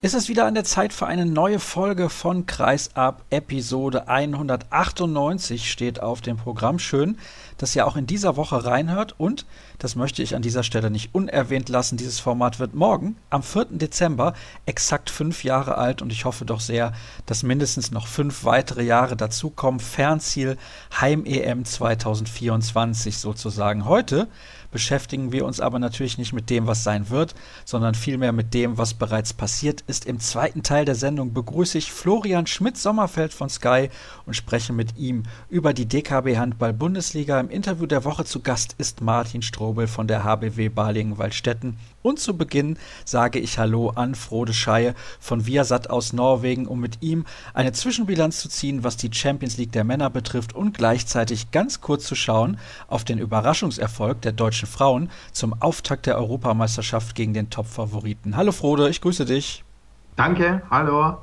[0.00, 3.24] ist es wieder an der Zeit für eine neue Folge von Kreisab.
[3.30, 6.78] Episode 198 steht auf dem Programm.
[6.78, 7.18] Schön,
[7.56, 9.44] dass ihr auch in dieser Woche reinhört und,
[9.80, 13.66] das möchte ich an dieser Stelle nicht unerwähnt lassen, dieses Format wird morgen, am 4.
[13.70, 14.34] Dezember,
[14.66, 16.92] exakt fünf Jahre alt und ich hoffe doch sehr,
[17.26, 19.80] dass mindestens noch fünf weitere Jahre dazukommen.
[19.80, 20.58] Fernziel
[21.00, 23.84] Heim-EM 2024 sozusagen.
[23.84, 24.28] Heute
[24.70, 27.34] beschäftigen wir uns aber natürlich nicht mit dem, was sein wird,
[27.64, 30.04] sondern vielmehr mit dem, was bereits passiert ist.
[30.04, 33.88] Im zweiten Teil der Sendung begrüße ich Florian Schmidt-Sommerfeld von Sky
[34.26, 37.40] und spreche mit ihm über die DKB Handball Bundesliga.
[37.40, 42.36] Im Interview der Woche zu Gast ist Martin Strobel von der HBW Balingen-Waldstätten und zu
[42.36, 47.24] Beginn sage ich Hallo an Frode Scheie von Viasat aus Norwegen, um mit ihm
[47.54, 52.04] eine Zwischenbilanz zu ziehen, was die Champions League der Männer betrifft und gleichzeitig ganz kurz
[52.04, 58.36] zu schauen auf den Überraschungserfolg der deutschen Frauen zum Auftakt der Europameisterschaft gegen den Top-Favoriten.
[58.36, 59.64] Hallo Frode, ich grüße dich.
[60.16, 61.18] Danke, hallo.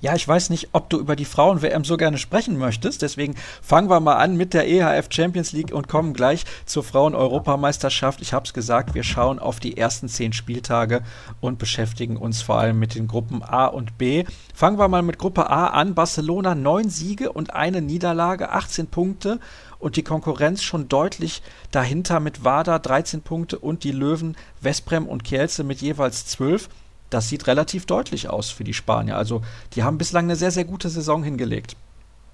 [0.00, 3.02] Ja, ich weiß nicht, ob du über die Frauen-WM so gerne sprechen möchtest.
[3.02, 8.20] Deswegen fangen wir mal an mit der EHF Champions League und kommen gleich zur Frauen-Europameisterschaft.
[8.20, 11.02] Ich habe es gesagt, wir schauen auf die ersten zehn Spieltage
[11.40, 14.24] und beschäftigen uns vor allem mit den Gruppen A und B.
[14.54, 15.96] Fangen wir mal mit Gruppe A an.
[15.96, 19.40] Barcelona neun Siege und eine Niederlage, 18 Punkte
[19.80, 25.24] und die Konkurrenz schon deutlich dahinter mit WADA 13 Punkte und die Löwen Vesprem und
[25.24, 26.68] Kielce mit jeweils 12
[27.10, 29.16] das sieht relativ deutlich aus für die Spanier.
[29.16, 29.42] Also
[29.74, 31.76] die haben bislang eine sehr, sehr gute Saison hingelegt.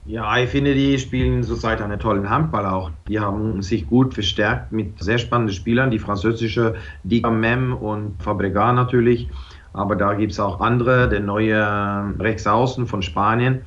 [0.06, 2.90] Ja, ich finde, die spielen zurzeit einen tollen Handball auch.
[3.08, 5.90] Die haben sich gut verstärkt mit sehr spannenden Spielern.
[5.90, 9.30] Die französische Diga Mem und Fabregat natürlich.
[9.72, 13.62] Aber da gibt es auch andere, der neue Rechtsaußen von Spanien.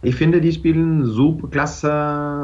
[0.00, 1.92] Ich finde, die spielen super klasse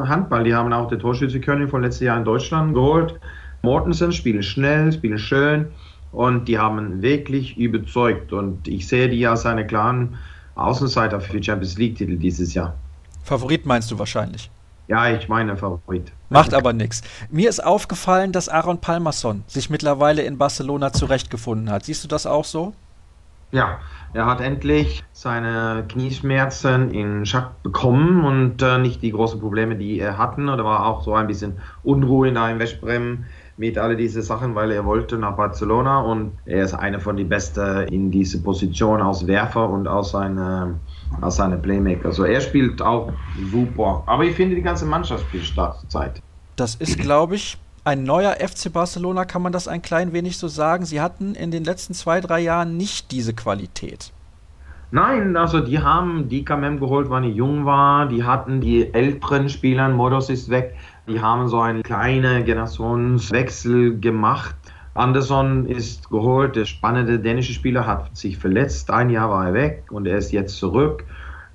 [0.06, 0.44] Handball.
[0.44, 3.18] Die haben auch der Torschützekönig von letztes Jahr in Deutschland geholt.
[3.62, 5.68] Mortensen spielen schnell, spielen schön
[6.12, 8.32] und die haben wirklich überzeugt.
[8.32, 10.16] Und ich sehe die als eine klaren
[10.54, 12.74] Außenseiter für Champions League-Titel dieses Jahr.
[13.22, 14.50] Favorit meinst du wahrscheinlich?
[14.88, 16.12] Ja, ich meine Favorit.
[16.30, 17.02] Macht aber nichts.
[17.30, 21.84] Mir ist aufgefallen, dass Aaron Palmerson sich mittlerweile in Barcelona zurechtgefunden hat.
[21.84, 22.72] Siehst du das auch so?
[23.50, 23.80] Ja,
[24.14, 29.98] er hat endlich seine Knieschmerzen in Schach bekommen und äh, nicht die großen Probleme, die
[30.00, 30.48] er hatten.
[30.48, 33.24] Oder war auch so ein bisschen Unruhe in einem Westbrem
[33.58, 37.28] mit all diese Sachen, weil er wollte nach Barcelona und er ist einer von den
[37.28, 40.78] Besten in diese Position als Werfer und als seine
[41.20, 42.06] als seine Playmaker.
[42.06, 43.12] Also er spielt auch
[43.50, 44.02] super.
[44.06, 46.22] Aber ich finde die ganze Mannschaft spielt stark zur Zeit.
[46.56, 50.48] Das ist, glaube ich, ein neuer FC Barcelona, kann man das ein klein wenig so
[50.48, 50.84] sagen.
[50.84, 54.12] Sie hatten in den letzten zwei, drei Jahren nicht diese Qualität.
[54.90, 58.06] Nein, also die haben die KMM geholt, wann ich jung war.
[58.08, 60.76] Die hatten die älteren Spieler, Modus ist weg.
[61.08, 64.54] Die haben so einen kleinen Generationswechsel gemacht.
[64.92, 69.84] Anderson ist geholt, der spannende dänische Spieler hat sich verletzt, ein Jahr war er weg
[69.90, 71.04] und er ist jetzt zurück.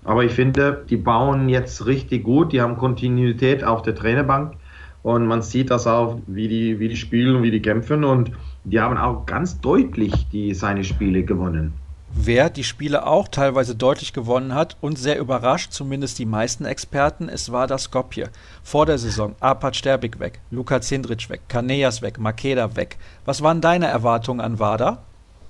[0.04, 4.56] Aber ich finde, die bauen jetzt richtig gut, die haben Kontinuität auf der Trainerbank
[5.04, 8.32] und man sieht das auch, wie die, wie die spielen, wie die kämpfen und
[8.64, 11.74] die haben auch ganz deutlich die, seine Spiele gewonnen.
[12.16, 17.28] Wer die Spiele auch teilweise deutlich gewonnen hat und sehr überrascht, zumindest die meisten Experten,
[17.28, 18.30] es war das Skopje.
[18.62, 22.98] Vor der Saison Arpad Sterbik weg, Luka Zindric weg, Kaneas weg, Makeda weg.
[23.26, 25.00] Was waren deine Erwartungen an Wada?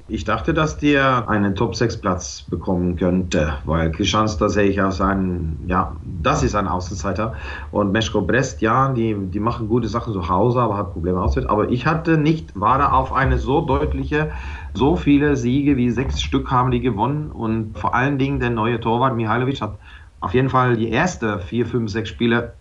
[0.09, 5.95] Ich dachte, dass der einen Top-6-Platz bekommen könnte, weil Krischanz, sehe ich als ein, ja,
[6.21, 7.35] das ist ein Außenseiter.
[7.71, 11.47] Und Meschko Brest, ja, die, die machen gute Sachen zu Hause, aber hat Probleme auswärts.
[11.47, 14.31] Aber ich hatte nicht, war da auf eine so deutliche,
[14.73, 17.31] so viele Siege wie sechs Stück haben die gewonnen.
[17.31, 19.77] Und vor allen Dingen der neue Torwart Mihailovic hat
[20.19, 22.53] auf jeden Fall die erste vier, fünf, sechs Spiele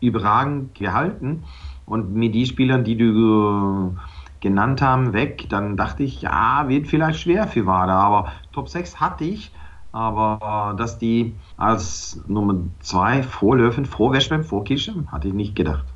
[0.00, 1.44] überragend gehalten.
[1.86, 3.96] Und mit den Spielern, die du
[4.40, 9.00] genannt haben, weg, dann dachte ich, ja, wird vielleicht schwer für Wada, aber Top 6
[9.00, 9.52] hatte ich.
[9.92, 15.34] Aber äh, dass die als Nummer 2 vor Löwen, vor Westbrem, vor Kirchem, hatte ich
[15.34, 15.86] nicht gedacht.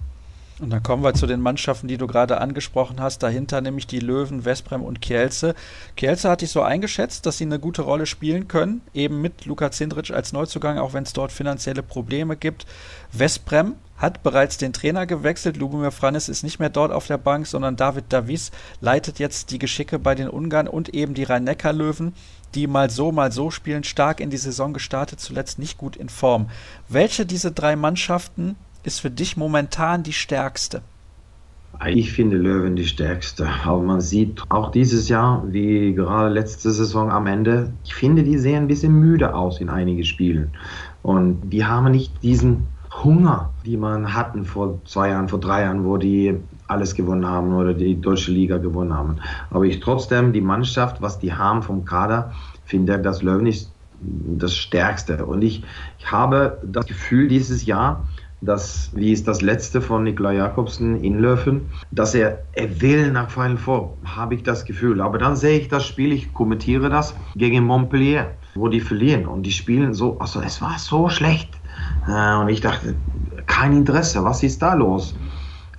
[0.61, 3.23] Und dann kommen wir zu den Mannschaften, die du gerade angesprochen hast.
[3.23, 5.55] Dahinter nämlich die Löwen, Vesprem und Kielce.
[5.97, 9.71] Kielce hatte ich so eingeschätzt, dass sie eine gute Rolle spielen können, eben mit Luka
[9.71, 12.67] Zindric als Neuzugang, auch wenn es dort finanzielle Probleme gibt.
[13.11, 15.57] Vesprem hat bereits den Trainer gewechselt.
[15.57, 18.51] Lubomir Franis ist nicht mehr dort auf der Bank, sondern David Davis
[18.83, 22.15] leitet jetzt die Geschicke bei den Ungarn und eben die Rhein-Neckar-Löwen,
[22.55, 26.11] die mal so, mal so spielen, stark in die Saison gestartet, zuletzt nicht gut in
[26.11, 26.51] Form.
[26.89, 30.83] Welche dieser drei Mannschaften ist für dich momentan die stärkste?
[31.87, 33.49] Ich finde Löwen die stärkste.
[33.65, 38.39] Aber man sieht auch dieses Jahr, wie gerade letzte Saison am Ende, ich finde, die
[38.39, 40.51] sehen ein bisschen müde aus in einigen Spielen.
[41.03, 45.85] Und die haben nicht diesen Hunger, die man hatten vor zwei Jahren, vor drei Jahren,
[45.85, 46.37] wo die
[46.67, 49.17] alles gewonnen haben oder die deutsche Liga gewonnen haben.
[49.51, 52.33] Aber ich trotzdem die Mannschaft, was die haben vom Kader,
[52.65, 55.25] finde, dass Löwen ist das Stärkste.
[55.25, 55.63] Und ich,
[55.99, 58.05] ich habe das Gefühl dieses Jahr,
[58.41, 63.31] dass, wie ist das letzte von Nikolai Jakobsen in Löwen, dass er, er will nach
[63.31, 65.01] Final Four, habe ich das Gefühl.
[65.01, 69.45] Aber dann sehe ich das Spiel, ich kommentiere das gegen Montpellier, wo die verlieren und
[69.45, 71.51] die spielen so, also es war so schlecht.
[72.07, 72.95] Äh, und ich dachte,
[73.47, 75.15] kein Interesse, was ist da los?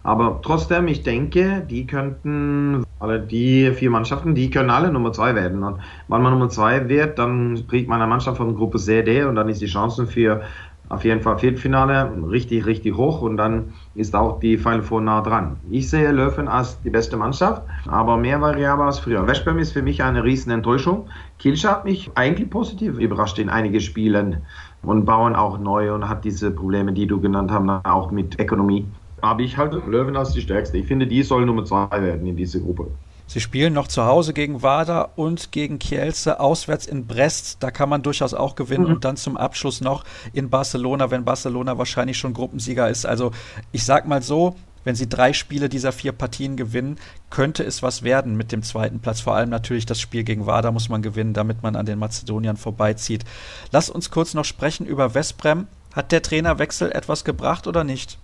[0.04, 5.36] Aber trotzdem, ich denke, die könnten, alle die vier Mannschaften, die können alle Nummer zwei
[5.36, 5.63] werden.
[5.63, 9.36] Und wenn man Nummer zwei wird, dann kriegt man eine Mannschaft von Gruppe CD und
[9.36, 10.42] dann ist die Chancen für
[10.91, 15.21] auf jeden Fall Viertelfinale richtig, richtig hoch und dann ist auch die Final Four nah
[15.21, 15.57] dran.
[15.69, 19.25] Ich sehe Löwen als die beste Mannschaft, aber mehr variabel als früher.
[19.25, 21.07] Westbrem ist für mich eine riesen Enttäuschung.
[21.39, 24.41] Kielce hat mich eigentlich positiv überrascht in einigen Spielen
[24.83, 28.85] und bauen auch neu und hat diese Probleme, die du genannt hast, auch mit Ökonomie.
[29.21, 30.77] Aber ich halte Löwen als die stärkste.
[30.77, 32.88] Ich finde, die soll Nummer zwei werden in dieser Gruppe.
[33.27, 37.57] Sie spielen noch zu Hause gegen Wada und gegen Kielce auswärts in Brest.
[37.62, 38.94] Da kann man durchaus auch gewinnen mhm.
[38.95, 40.03] und dann zum Abschluss noch
[40.33, 43.06] in Barcelona, wenn Barcelona wahrscheinlich schon Gruppensieger ist.
[43.06, 43.31] Also
[43.71, 46.97] ich sag mal so, wenn sie drei Spiele dieser vier Partien gewinnen,
[47.29, 49.21] könnte es was werden mit dem zweiten Platz.
[49.21, 52.57] Vor allem natürlich das Spiel gegen Wada muss man gewinnen, damit man an den Mazedoniern
[52.57, 53.24] vorbeizieht.
[53.71, 55.67] Lass uns kurz noch sprechen über Westbrem.
[55.94, 58.17] Hat der Trainerwechsel etwas gebracht oder nicht?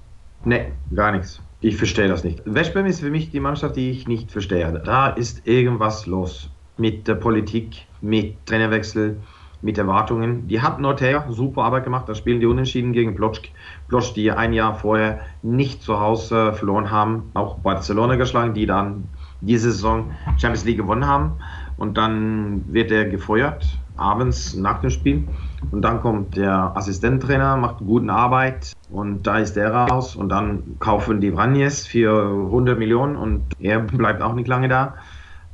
[0.46, 1.42] Nee, gar nichts.
[1.60, 2.44] Ich verstehe das nicht.
[2.46, 4.80] Westbrem ist für mich die Mannschaft, die ich nicht verstehe.
[4.86, 9.18] Da ist irgendwas los mit der Politik, mit Trainerwechsel,
[9.64, 10.48] mit Erwartungen.
[10.48, 12.08] Die hat Nortea super Arbeit gemacht.
[12.08, 13.50] Da spielen die Unentschieden gegen Plotsch.
[13.88, 17.32] Plotsch, die ein Jahr vorher nicht zu Hause verloren haben.
[17.34, 19.06] Auch Barcelona geschlagen, die dann
[19.42, 21.40] diese Saison Champions League gewonnen haben.
[21.78, 23.66] Und dann wird er gefeuert,
[23.96, 25.28] abends nach dem Spiel.
[25.72, 30.16] Und dann kommt der Assistenttrainer, macht gute Arbeit und da ist er raus.
[30.16, 34.96] Und dann kaufen die Vranjes für 100 Millionen und er bleibt auch nicht lange da.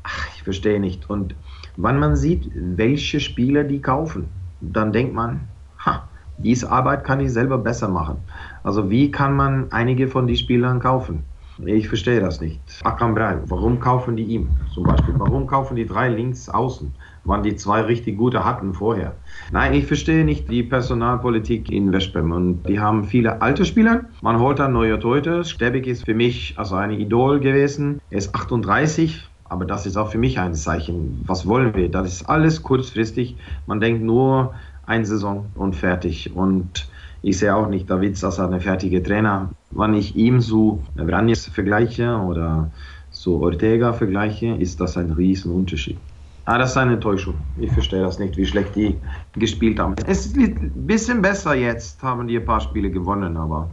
[0.03, 1.09] Ach, ich verstehe nicht.
[1.09, 1.35] Und
[1.77, 4.29] wenn man sieht, welche Spieler die kaufen,
[4.61, 5.41] dann denkt man,
[5.79, 6.07] ha,
[6.37, 8.17] diese Arbeit kann ich selber besser machen.
[8.63, 11.23] Also wie kann man einige von den Spielern kaufen?
[11.65, 12.59] Ich verstehe das nicht.
[12.83, 15.13] Akram Brei, warum kaufen die ihm zum Beispiel?
[15.17, 16.93] Warum kaufen die drei links außen?
[17.25, 19.15] Waren die zwei richtig gute hatten vorher?
[19.51, 22.31] Nein, ich verstehe nicht die Personalpolitik in Westbrem.
[22.31, 24.05] Und die haben viele alte Spieler.
[24.21, 25.45] Man holt dann neue Torhüter.
[25.45, 28.01] Stebik ist für mich also ein Idol gewesen.
[28.09, 29.29] Er ist 38.
[29.45, 31.23] Aber das ist auch für mich ein Zeichen.
[31.27, 31.89] Was wollen wir?
[31.89, 33.37] Das ist alles kurzfristig.
[33.67, 34.53] Man denkt nur
[34.85, 36.35] eine Saison und fertig.
[36.35, 36.87] Und
[37.21, 39.49] ich sehe auch nicht David als eine fertige Trainer.
[39.71, 42.69] Wenn ich ihm so Branjes vergleiche oder
[43.11, 45.97] so Ortega vergleiche, ist das ein Riesenunterschied.
[46.45, 47.35] Ah, das ist eine Enttäuschung.
[47.57, 48.95] Ich verstehe das nicht, wie schlecht die
[49.33, 49.95] gespielt haben.
[50.05, 53.69] Es ist ein bisschen besser jetzt, haben die ein paar Spiele gewonnen, aber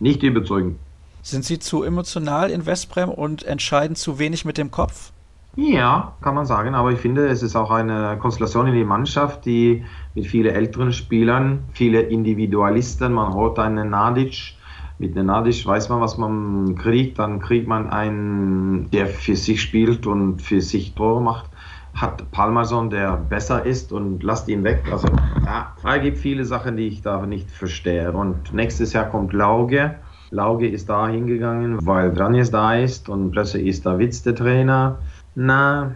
[0.00, 0.76] nicht überzeugend.
[1.22, 5.12] Sind Sie zu emotional in Westbrem und entscheiden zu wenig mit dem Kopf?
[5.56, 9.46] Ja, kann man sagen, aber ich finde, es ist auch eine Konstellation in der Mannschaft,
[9.46, 9.84] die
[10.14, 14.56] mit vielen älteren Spielern, viele Individualisten, man holt einen Nadic,
[14.98, 19.62] mit einem Nadic weiß man, was man kriegt, dann kriegt man einen, der für sich
[19.62, 21.46] spielt und für sich Tore macht,
[21.94, 24.82] hat Palmerson, der besser ist und lasst ihn weg.
[24.90, 25.08] Also,
[25.44, 28.12] ja, es gibt viele Sachen, die ich da nicht verstehe.
[28.12, 29.94] Und nächstes Jahr kommt Lauge.
[30.30, 34.98] Lauge ist da hingegangen, weil Dranjes da ist und plötzlich ist da Witz der Trainer.
[35.36, 35.94] Na,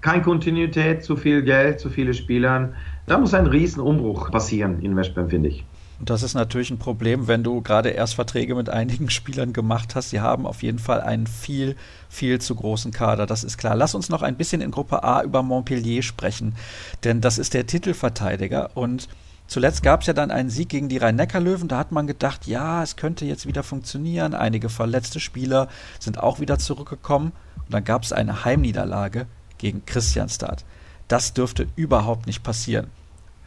[0.00, 2.74] keine Kontinuität, zu viel Geld, zu viele Spielern.
[3.06, 5.64] Da muss ein Riesenumbruch passieren in Westbam, finde ich.
[6.02, 9.94] Und das ist natürlich ein Problem, wenn du gerade erst Verträge mit einigen Spielern gemacht
[9.94, 10.10] hast.
[10.10, 11.76] Sie haben auf jeden Fall einen viel,
[12.08, 13.76] viel zu großen Kader, das ist klar.
[13.76, 16.56] Lass uns noch ein bisschen in Gruppe A über Montpellier sprechen,
[17.04, 19.08] denn das ist der Titelverteidiger und
[19.46, 21.68] Zuletzt gab es ja dann einen Sieg gegen die Rhein-Neckar-Löwen.
[21.68, 24.34] Da hat man gedacht, ja, es könnte jetzt wieder funktionieren.
[24.34, 25.68] Einige verletzte Spieler
[25.98, 27.32] sind auch wieder zurückgekommen.
[27.58, 29.26] Und dann gab es eine Heimniederlage
[29.58, 30.64] gegen Christianstadt.
[31.06, 32.86] Das dürfte überhaupt nicht passieren.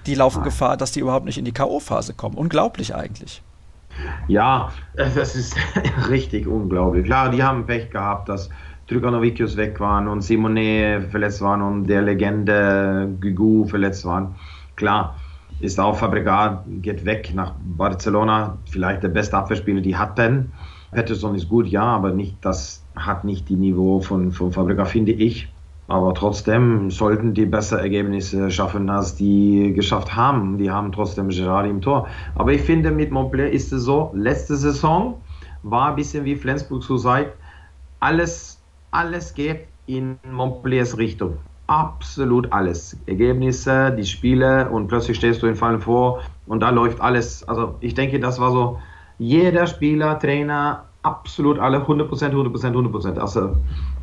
[0.05, 0.43] Die laufen.
[0.43, 2.35] Gefahr, dass die überhaupt nicht in die K.O.-Phase kommen.
[2.35, 3.41] Unglaublich eigentlich.
[4.27, 5.55] Ja, das ist
[6.09, 7.05] richtig unglaublich.
[7.05, 8.49] Klar, die haben Pech gehabt, dass
[8.87, 14.35] Tryganovikius weg waren und Simone verletzt waren und der Legende Gugu verletzt waren.
[14.75, 15.15] Klar,
[15.59, 20.51] ist auch Fabregat, geht weg nach Barcelona, vielleicht der beste Abwehrspieler, die hatten.
[20.91, 25.13] Patterson ist gut, ja, aber nicht, das hat nicht die Niveau von, von Fabregas, finde
[25.13, 25.49] ich.
[25.87, 30.57] Aber trotzdem sollten die bessere Ergebnisse schaffen, als die geschafft haben.
[30.57, 32.07] Die haben trotzdem Gerard im Tor.
[32.33, 35.21] Aber ich finde, mit Montpellier ist es so, letzte Saison
[35.61, 37.33] war ein bisschen wie Flensburg so seit,
[37.99, 38.59] alles,
[38.91, 41.37] alles geht in Montpelliers Richtung.
[41.67, 42.97] Absolut alles.
[43.05, 47.47] Ergebnisse, die Spiele und plötzlich stehst du in Fallen vor und da läuft alles.
[47.47, 48.79] Also ich denke, das war so,
[49.17, 53.17] jeder Spieler, Trainer, absolut alle 100%, 100%, 100%.
[53.17, 53.55] Also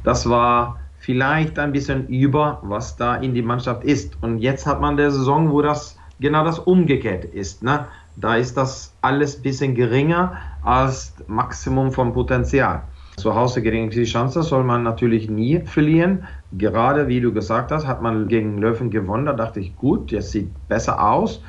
[0.02, 4.16] das war vielleicht ein bisschen über, was da in die Mannschaft ist.
[4.22, 7.64] Und jetzt hat man der Saison, wo das genau das umgekehrt ist.
[7.64, 7.86] Ne?
[8.14, 12.82] Da ist das alles ein bisschen geringer als Maximum vom Potenzial.
[13.16, 16.24] Zu Hause gegen die Chance soll man natürlich nie verlieren.
[16.52, 19.26] Gerade wie du gesagt hast, hat man gegen Löwen gewonnen.
[19.26, 21.42] Da dachte ich, gut, jetzt sieht besser aus.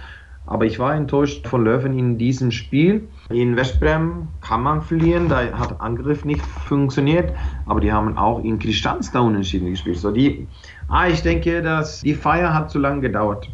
[0.45, 3.07] Aber ich war enttäuscht von Löwen in diesem Spiel.
[3.29, 7.33] In Westbrem kann man verlieren, da hat Angriff nicht funktioniert,
[7.65, 9.97] aber die haben auch in Kristanz da unentschieden gespielt.
[9.97, 10.47] So die,
[10.89, 13.49] ah, ich denke, dass die Feier hat zu lange gedauert.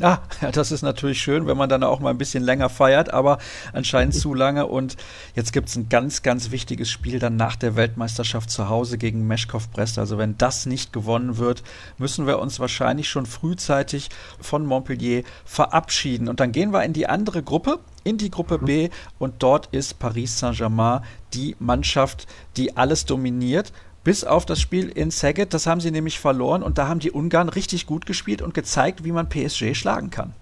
[0.00, 3.14] Ah, ja, das ist natürlich schön, wenn man dann auch mal ein bisschen länger feiert,
[3.14, 3.38] aber
[3.72, 4.66] anscheinend zu lange.
[4.66, 4.96] Und
[5.36, 9.28] jetzt gibt es ein ganz, ganz wichtiges Spiel dann nach der Weltmeisterschaft zu Hause gegen
[9.28, 10.00] Meschkow Brest.
[10.00, 11.62] Also wenn das nicht gewonnen wird,
[11.96, 14.08] müssen wir uns wahrscheinlich schon frühzeitig
[14.40, 16.28] von Montpellier verabschieden.
[16.28, 18.90] Und dann gehen wir in die andere Gruppe, in die Gruppe B.
[19.20, 21.02] Und dort ist Paris Saint-Germain
[21.34, 23.72] die Mannschaft, die alles dominiert
[24.04, 25.54] bis auf das Spiel in Saget.
[25.54, 29.04] Das haben sie nämlich verloren und da haben die Ungarn richtig gut gespielt und gezeigt,
[29.04, 30.34] wie man PSG schlagen kann.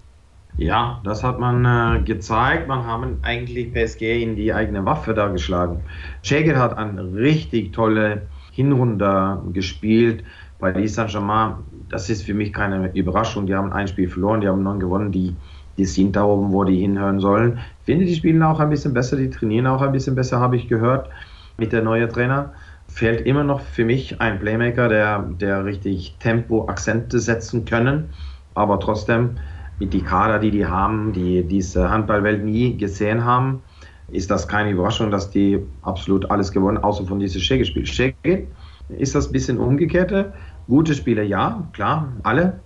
[0.57, 2.67] Ja, das hat man äh, gezeigt.
[2.67, 5.81] Man haben eigentlich PSG in die eigene Waffe da geschlagen.
[6.21, 10.23] Saget hat eine richtig tolle Hinrunde gespielt.
[10.59, 11.55] Bei Paris Saint-Germain,
[11.89, 13.47] das ist für mich keine Überraschung.
[13.47, 15.11] Die haben ein Spiel verloren, die haben neun gewonnen.
[15.11, 15.35] Die,
[15.77, 17.59] die sind da oben, wo die hinhören sollen.
[17.79, 20.55] Ich finde, die spielen auch ein bisschen besser, die trainieren auch ein bisschen besser, habe
[20.55, 21.09] ich gehört,
[21.57, 22.53] mit der neuen Trainer
[22.93, 28.09] fehlt immer noch für mich ein Playmaker, der, der richtig Tempo, Akzente setzen können,
[28.53, 29.37] aber trotzdem
[29.79, 33.63] mit die Kader, die die haben, die diese Handballwelt nie gesehen haben,
[34.09, 37.85] ist das keine Überraschung, dass die absolut alles gewonnen, außer von diesem Schege-Spiel.
[37.85, 38.47] Schege
[38.89, 40.33] ist das ein bisschen umgekehrte.
[40.67, 42.59] Gute Spieler, ja, klar, alle,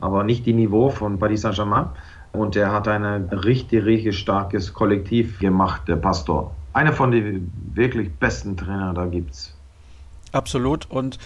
[0.00, 1.88] aber nicht die Niveau von Paris Saint-Germain.
[2.32, 6.54] Und er hat ein richtig, richtig starkes Kollektiv gemacht, der Pastor.
[6.72, 9.53] Einer von den wirklich besten Trainern da gibt es.
[10.34, 10.90] Absolut.
[10.90, 11.18] Und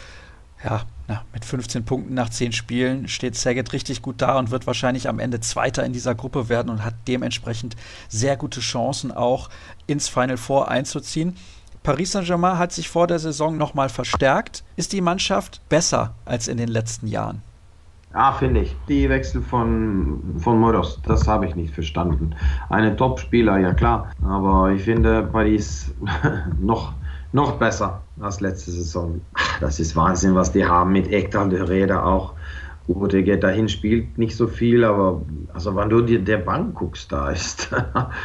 [0.63, 4.67] ja, na, mit 15 Punkten nach 10 Spielen steht Saget richtig gut da und wird
[4.67, 7.77] wahrscheinlich am Ende Zweiter in dieser Gruppe werden und hat dementsprechend
[8.09, 9.49] sehr gute Chancen, auch
[9.87, 11.37] ins Final Four einzuziehen.
[11.83, 14.65] Paris Saint-Germain hat sich vor der Saison nochmal verstärkt.
[14.77, 17.43] Ist die Mannschaft besser als in den letzten Jahren?
[18.13, 18.77] Ja, finde ich.
[18.89, 22.35] Die Wechsel von, von Moros, das habe ich nicht verstanden.
[22.69, 24.11] Eine Top-Spieler, ja klar.
[24.27, 25.95] Aber ich finde Paris
[26.61, 26.95] noch
[27.33, 29.21] noch besser als letzte Saison.
[29.61, 32.35] Das ist Wahnsinn, was die haben mit Ektal de Reda auch.
[32.87, 35.21] Gut, er geht dahin, spielt nicht so viel, aber
[35.53, 37.71] also wenn du dir der Bank guckst, da ist,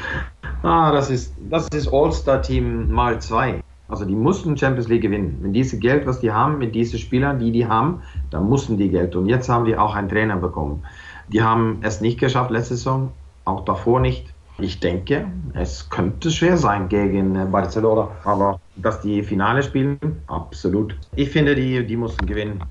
[0.64, 3.62] ah, das ist, das ist All-Star-Team mal zwei.
[3.90, 5.38] Also die mussten Champions League gewinnen.
[5.42, 8.90] Mit diesem Geld, was die haben, mit diesen Spielern, die die haben, da mussten die
[8.90, 9.18] Geld.
[9.18, 10.84] Und jetzt haben die auch einen Trainer bekommen.
[11.28, 13.12] Die haben es nicht geschafft letzte Saison,
[13.44, 14.34] auch davor nicht.
[14.60, 20.96] Ich denke, es könnte schwer sein gegen äh, Barcelona, aber dass die Finale spielen, absolut.
[21.16, 22.64] Ich finde, die, die mussten gewinnen.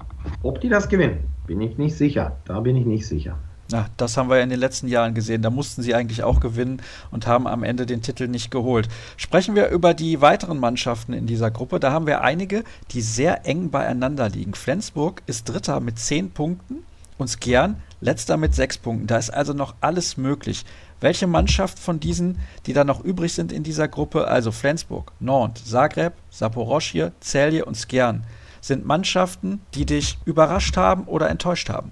[0.42, 2.36] Ob die das gewinnen, bin ich nicht sicher.
[2.44, 3.38] Da bin ich nicht sicher.
[3.70, 5.40] Ja, das haben wir ja in den letzten Jahren gesehen.
[5.40, 8.88] Da mussten sie eigentlich auch gewinnen und haben am Ende den Titel nicht geholt.
[9.16, 11.80] Sprechen wir über die weiteren Mannschaften in dieser Gruppe.
[11.80, 14.54] Da haben wir einige, die sehr eng beieinander liegen.
[14.54, 16.82] Flensburg ist Dritter mit zehn Punkten
[17.16, 19.06] und Skjern letzter mit sechs Punkten.
[19.06, 20.66] Da ist also noch alles möglich.
[21.02, 25.64] Welche Mannschaft von diesen, die da noch übrig sind in dieser Gruppe, also Flensburg, Nantes,
[25.64, 28.22] Zagreb, Saporoschje, Celje und Skjern,
[28.60, 31.90] sind Mannschaften, die dich überrascht haben oder enttäuscht haben?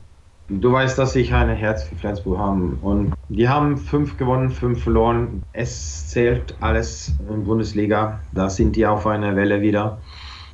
[0.49, 2.77] Du weißt, dass ich ein Herz für Flensburg habe.
[2.83, 5.43] Und die haben fünf gewonnen, fünf verloren.
[5.53, 8.21] Es zählt alles in Bundesliga.
[8.33, 9.99] Da sind die auf einer Welle wieder.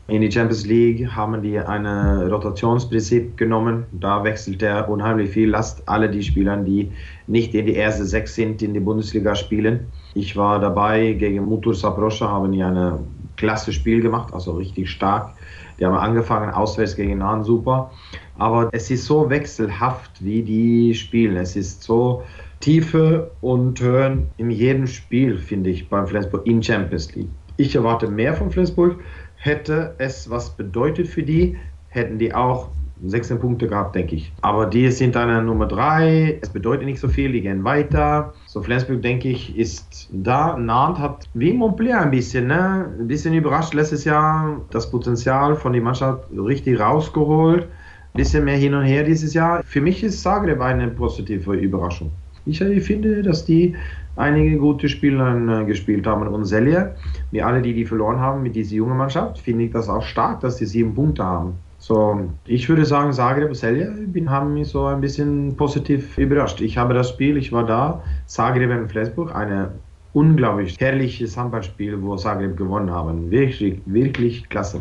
[0.08, 3.86] In die Champions League haben die ein Rotationsprinzip genommen.
[3.90, 5.50] Da wechselt er unheimlich viel.
[5.50, 6.92] Lasst alle die Spieler, die
[7.26, 9.88] nicht in die erste sechs sind, in die Bundesliga spielen.
[10.14, 12.98] Ich war dabei gegen Mutur Saproscha, haben die ein
[13.36, 15.32] klasse Spiel gemacht, also richtig stark.
[15.80, 17.90] Die haben angefangen auswärts gegen Nahen, super.
[18.38, 21.36] Aber es ist so wechselhaft, wie die spielen.
[21.36, 22.22] Es ist so
[22.60, 27.28] Tiefe und Höhen in jedem Spiel, finde ich, beim Flensburg in Champions League.
[27.58, 28.96] Ich erwarte mehr von Flensburg
[29.36, 31.56] hätte es was bedeutet für die,
[31.88, 32.70] hätten die auch
[33.04, 34.32] 16 Punkte gehabt, denke ich.
[34.40, 38.32] Aber die sind dann Nummer 3, es bedeutet nicht so viel, die gehen weiter.
[38.46, 40.56] So Flensburg, denke ich, ist da.
[40.56, 42.90] Nantes hat wie Montpellier ein bisschen, ne?
[42.98, 47.64] ein bisschen überrascht letztes Jahr, das Potenzial von der Mannschaft richtig rausgeholt.
[47.64, 49.62] Ein bisschen mehr hin und her dieses Jahr.
[49.62, 52.10] Für mich ist Zagreb eine positive Überraschung.
[52.46, 53.74] Ich, ich finde, dass die
[54.16, 56.26] einige gute Spieler äh, gespielt haben.
[56.26, 56.94] Und Selje,
[57.30, 60.40] wie alle, die die verloren haben mit dieser jungen Mannschaft, finde ich das auch stark,
[60.40, 61.54] dass die sieben Punkte haben.
[61.78, 63.94] So, ich würde sagen, Zagreb und Selje
[64.26, 66.60] haben mich so ein bisschen positiv überrascht.
[66.60, 69.72] Ich habe das Spiel, ich war da, Zagreb und Flensburg, eine
[70.14, 73.30] unglaublich herrliches Handballspiel, wo Zagreb gewonnen haben.
[73.30, 74.80] Wirklich, wirklich klasse.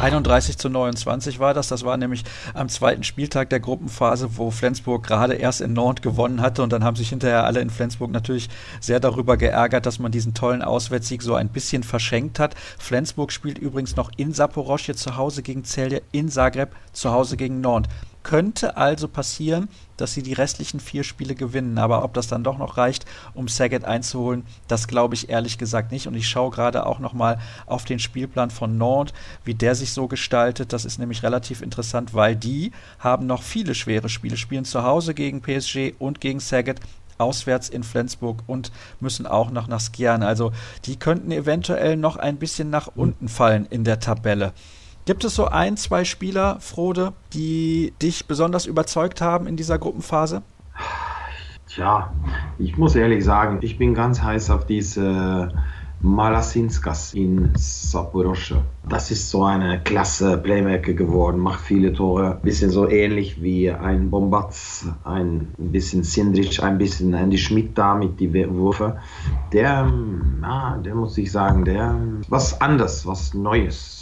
[0.00, 1.68] 31 zu 29 war das.
[1.68, 2.24] Das war nämlich
[2.54, 6.62] am zweiten Spieltag der Gruppenphase, wo Flensburg gerade erst in Nantes gewonnen hatte.
[6.62, 8.48] Und dann haben sich hinterher alle in Flensburg natürlich
[8.80, 12.54] sehr darüber geärgert, dass man diesen tollen Auswärtssieg so ein bisschen verschenkt hat.
[12.78, 17.60] Flensburg spielt übrigens noch in Saporoschje zu Hause gegen Celje, in Zagreb zu Hause gegen
[17.60, 17.92] Nantes.
[18.28, 21.78] Könnte also passieren, dass sie die restlichen vier Spiele gewinnen.
[21.78, 25.92] Aber ob das dann doch noch reicht, um Saget einzuholen, das glaube ich ehrlich gesagt
[25.92, 26.06] nicht.
[26.06, 30.08] Und ich schaue gerade auch nochmal auf den Spielplan von Nantes, wie der sich so
[30.08, 30.74] gestaltet.
[30.74, 35.14] Das ist nämlich relativ interessant, weil die haben noch viele schwere Spiele, spielen zu Hause
[35.14, 36.80] gegen PSG und gegen Saget
[37.16, 38.70] auswärts in Flensburg und
[39.00, 40.22] müssen auch noch nach Skian.
[40.22, 40.52] Also
[40.84, 44.52] die könnten eventuell noch ein bisschen nach unten fallen in der Tabelle.
[45.08, 50.42] Gibt es so ein, zwei Spieler, Frode, die dich besonders überzeugt haben in dieser Gruppenphase?
[51.66, 52.12] Tja,
[52.58, 55.50] ich muss ehrlich sagen, ich bin ganz heiß auf diese
[56.02, 58.60] Malasinskas in Saporosche.
[58.86, 62.38] Das ist so eine klasse Playmaker geworden, macht viele Tore.
[62.42, 68.20] Bisschen so ähnlich wie ein Bombatz, ein bisschen Sindrich, ein bisschen Andy Schmidt da mit
[68.20, 68.98] die Würfe.
[69.54, 69.90] Der,
[70.42, 71.96] ja, der muss ich sagen, der
[72.28, 73.97] was anders, was Neues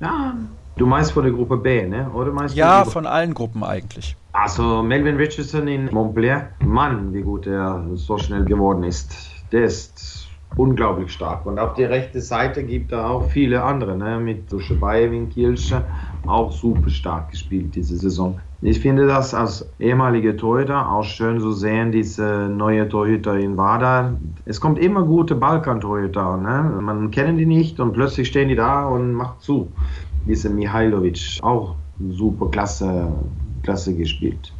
[0.00, 0.34] ja,
[0.76, 2.10] du meinst von der Gruppe B, ne?
[2.10, 4.16] Oder meinst ja, von allen Gruppen eigentlich.
[4.32, 9.14] Also Melvin Richardson in Montpellier, Mann, wie gut er so schnell geworden ist.
[9.52, 11.46] Der ist unglaublich stark.
[11.46, 14.18] Und auf der rechten Seite gibt er auch viele andere, ne?
[14.18, 15.82] mit Duschebaev in Kielce,
[16.26, 18.38] auch super stark gespielt diese Saison.
[18.62, 24.18] Ich finde das als ehemalige Torhüter auch schön zu sehen, diese neue Torhüter in Wada.
[24.44, 26.36] Es kommt immer gute Balkan-Torhüter.
[26.36, 26.82] Ne?
[26.82, 29.68] Man kennt die nicht und plötzlich stehen die da und macht zu.
[30.26, 31.74] Diese Mihailovic, auch
[32.10, 33.08] super klasse,
[33.62, 34.52] klasse gespielt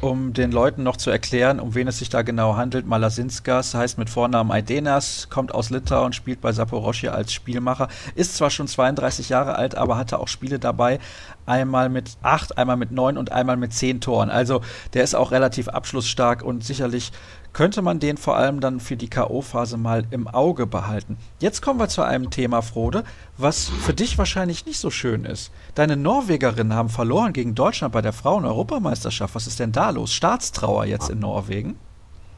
[0.00, 2.86] um den Leuten noch zu erklären, um wen es sich da genau handelt.
[2.86, 8.50] Malasinskas heißt mit Vornamen Aidenas, kommt aus Litauen, spielt bei Saporoschje als Spielmacher, ist zwar
[8.50, 11.00] schon 32 Jahre alt, aber hatte auch Spiele dabei,
[11.46, 14.30] einmal mit acht, einmal mit neun und einmal mit zehn Toren.
[14.30, 14.60] Also
[14.92, 17.12] der ist auch relativ abschlussstark und sicherlich
[17.54, 21.16] könnte man den vor allem dann für die K.O.-Phase mal im Auge behalten.
[21.38, 23.04] Jetzt kommen wir zu einem Thema, Frode,
[23.38, 25.50] was für dich wahrscheinlich nicht so schön ist.
[25.74, 29.34] Deine Norwegerinnen haben verloren gegen Deutschland bei der Frauen-Europameisterschaft.
[29.34, 30.12] Was ist denn da los?
[30.12, 31.78] Staatstrauer jetzt in Norwegen?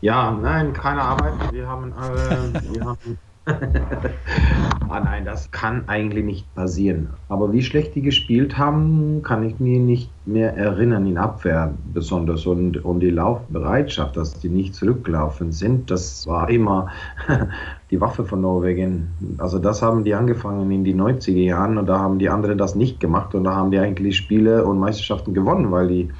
[0.02, 1.32] Ja, nein, keine Arbeit.
[1.50, 3.18] Wir haben, äh, wir haben
[4.88, 7.10] ah nein, das kann eigentlich nicht passieren.
[7.28, 12.44] Aber wie schlecht die gespielt haben, kann ich mir nicht mehr erinnern in Abwehr besonders.
[12.46, 16.88] Und, und die Laufbereitschaft, dass die nicht zurückgelaufen sind, das war immer
[17.92, 19.36] die Waffe von Norwegen.
[19.38, 22.74] Also das haben die angefangen in die 90er Jahren und da haben die anderen das
[22.74, 26.10] nicht gemacht und da haben die eigentlich Spiele und Meisterschaften gewonnen, weil die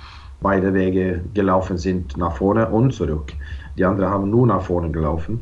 [0.41, 3.33] beide Wege gelaufen sind, nach vorne und zurück.
[3.77, 5.41] Die anderen haben nur nach vorne gelaufen.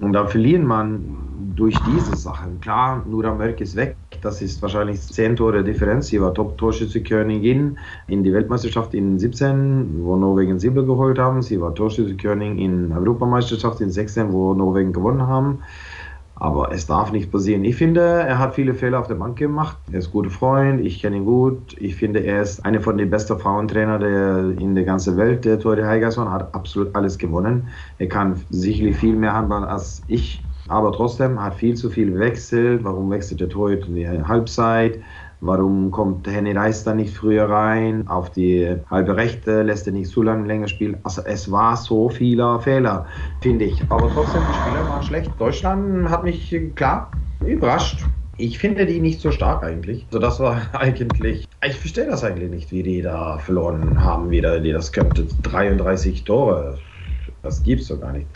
[0.00, 2.60] Und da verlieren man durch diese Sachen.
[2.60, 3.96] Klar, Nura Mörk ist weg.
[4.22, 6.06] Das ist wahrscheinlich 10 Tore Differenz.
[6.06, 11.42] Sie war Top-Torschütze-Königin in die Weltmeisterschaft in 17, wo Norwegen Silber geholt haben.
[11.42, 15.58] Sie war Torschütze-Königin in Europameisterschaft in 16, wo Norwegen gewonnen haben.
[16.40, 17.64] Aber es darf nicht passieren.
[17.64, 19.76] Ich finde, er hat viele Fehler auf der Bank gemacht.
[19.90, 21.76] Er ist ein guter Freund, ich kenne ihn gut.
[21.80, 25.44] Ich finde, er ist einer von den besten Frauentrainer der, in der ganzen Welt.
[25.44, 27.68] Der Tore Heigerson hat absolut alles gewonnen.
[27.98, 30.40] Er kann sicherlich viel mehr Handball als ich.
[30.68, 32.84] Aber trotzdem hat viel zu viel gewechselt.
[32.84, 35.00] Warum wechselt der Torhüter in die Halbzeit?
[35.40, 38.08] Warum kommt Henny Reis da nicht früher rein?
[38.08, 40.98] Auf die halbe Rechte lässt er nicht so lange länger spielen.
[41.04, 43.06] Also es war so viele Fehler,
[43.40, 43.80] finde ich.
[43.88, 45.30] Aber trotzdem, die Spieler waren schlecht.
[45.38, 47.10] Deutschland hat mich klar
[47.46, 48.04] überrascht.
[48.36, 50.06] Ich finde die nicht so stark eigentlich.
[50.08, 54.60] Also das war eigentlich, ich verstehe das eigentlich nicht, wie die da verloren haben wieder,
[54.60, 55.26] die das könnte.
[55.42, 56.78] 33 Tore.
[57.48, 58.26] Das gibt's doch gar nicht.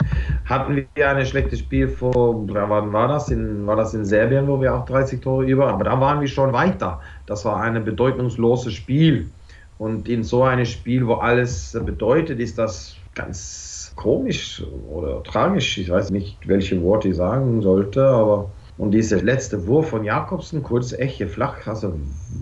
[0.45, 3.29] Hatten wir ein schlechtes Spiel vor, wann war das?
[3.29, 6.27] In, war das in Serbien, wo wir auch 30 Tore über, aber da waren wir
[6.27, 6.99] schon weiter.
[7.27, 9.29] Das war ein bedeutungsloses Spiel.
[9.77, 15.77] Und in so einem Spiel, wo alles bedeutet, ist das ganz komisch oder tragisch.
[15.77, 20.63] Ich weiß nicht, welche Worte ich sagen sollte, aber und dieser letzte Wurf von Jakobsen,
[20.63, 21.93] kurz Eche flach, also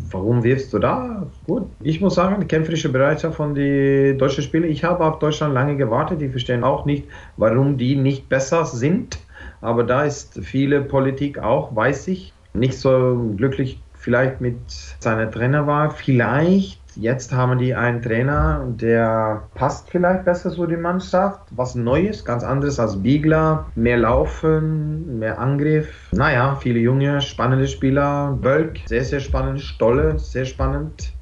[0.10, 1.28] warum wirfst du da?
[1.46, 5.54] Gut, ich muss sagen, die kämpferische Bereitschaft von den deutschen Spielern, ich habe auf Deutschland
[5.54, 9.20] lange gewartet, die verstehen auch nicht, warum die nicht besser sind,
[9.60, 14.58] aber da ist viele Politik auch, weiß ich, nicht so glücklich vielleicht mit
[15.00, 21.40] seiner Trainerwahl, vielleicht Jetzt haben die einen Trainer, der passt vielleicht besser zu die Mannschaft.
[21.52, 23.66] Was Neues, ganz anderes als Biegler.
[23.76, 26.10] Mehr Laufen, mehr Angriff.
[26.12, 28.38] Naja, viele junge, spannende Spieler.
[28.42, 29.62] Bölk, sehr, sehr spannend.
[29.62, 31.14] Stolle, sehr spannend.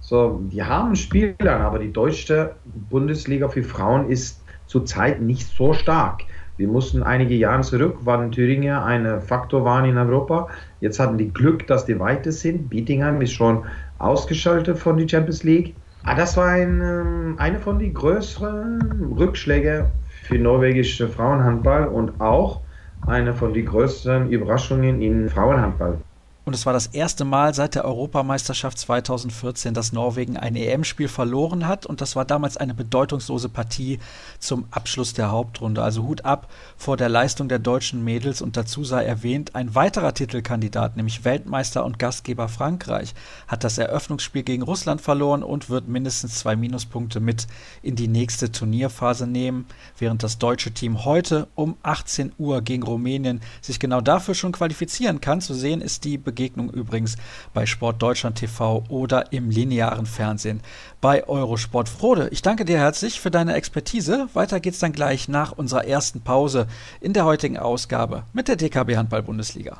[0.00, 6.22] So, die haben Spieler, aber die deutsche Bundesliga für Frauen ist zurzeit nicht so stark.
[6.56, 10.48] Wir mussten einige Jahre zurück, waren Thüringer ein Faktor waren in Europa.
[10.80, 12.68] Jetzt hatten die Glück, dass die weiter sind.
[12.68, 13.64] Bietigheim ist schon
[14.02, 15.74] ausgeschaltet von der Champions League.
[16.04, 19.86] Ah, das war ein, ähm, eine von den größeren Rückschlägen
[20.24, 22.60] für norwegische Frauenhandball und auch
[23.06, 25.98] eine von den größten Überraschungen in Frauenhandball.
[26.44, 31.68] Und es war das erste Mal seit der Europameisterschaft 2014, dass Norwegen ein EM-Spiel verloren
[31.68, 31.86] hat.
[31.86, 34.00] Und das war damals eine bedeutungslose Partie
[34.40, 35.84] zum Abschluss der Hauptrunde.
[35.84, 38.42] Also Hut ab vor der Leistung der deutschen Mädels.
[38.42, 43.14] Und dazu sei erwähnt, ein weiterer Titelkandidat, nämlich Weltmeister und Gastgeber Frankreich,
[43.46, 47.46] hat das Eröffnungsspiel gegen Russland verloren und wird mindestens zwei Minuspunkte mit
[47.82, 49.66] in die nächste Turnierphase nehmen.
[49.96, 55.20] Während das deutsche Team heute um 18 Uhr gegen Rumänien sich genau dafür schon qualifizieren
[55.20, 55.40] kann.
[55.40, 57.16] Zu sehen ist die Begegnung übrigens
[57.52, 60.62] bei Sport Deutschland TV oder im linearen Fernsehen
[61.02, 61.90] bei Eurosport.
[61.90, 64.28] Frode, ich danke dir herzlich für deine Expertise.
[64.32, 66.66] Weiter geht's dann gleich nach unserer ersten Pause
[67.02, 69.76] in der heutigen Ausgabe mit der DKB Handball Bundesliga.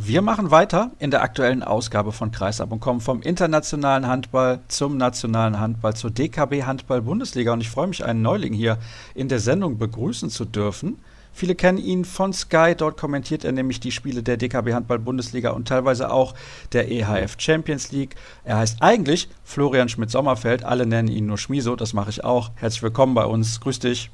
[0.00, 4.96] Wir machen weiter in der aktuellen Ausgabe von Kreisab und kommen vom internationalen Handball zum
[4.96, 7.52] nationalen Handball, zur DKB Handball Bundesliga.
[7.52, 8.78] Und ich freue mich, einen Neuling hier
[9.14, 10.98] in der Sendung begrüßen zu dürfen.
[11.32, 12.74] Viele kennen ihn von Sky.
[12.76, 16.34] Dort kommentiert er nämlich die Spiele der DKB Handball Bundesliga und teilweise auch
[16.72, 18.16] der EHF Champions League.
[18.44, 20.64] Er heißt eigentlich Florian Schmidt-Sommerfeld.
[20.64, 21.76] Alle nennen ihn nur Schmiso.
[21.76, 22.50] Das mache ich auch.
[22.56, 23.60] Herzlich willkommen bei uns.
[23.60, 24.10] Grüß dich.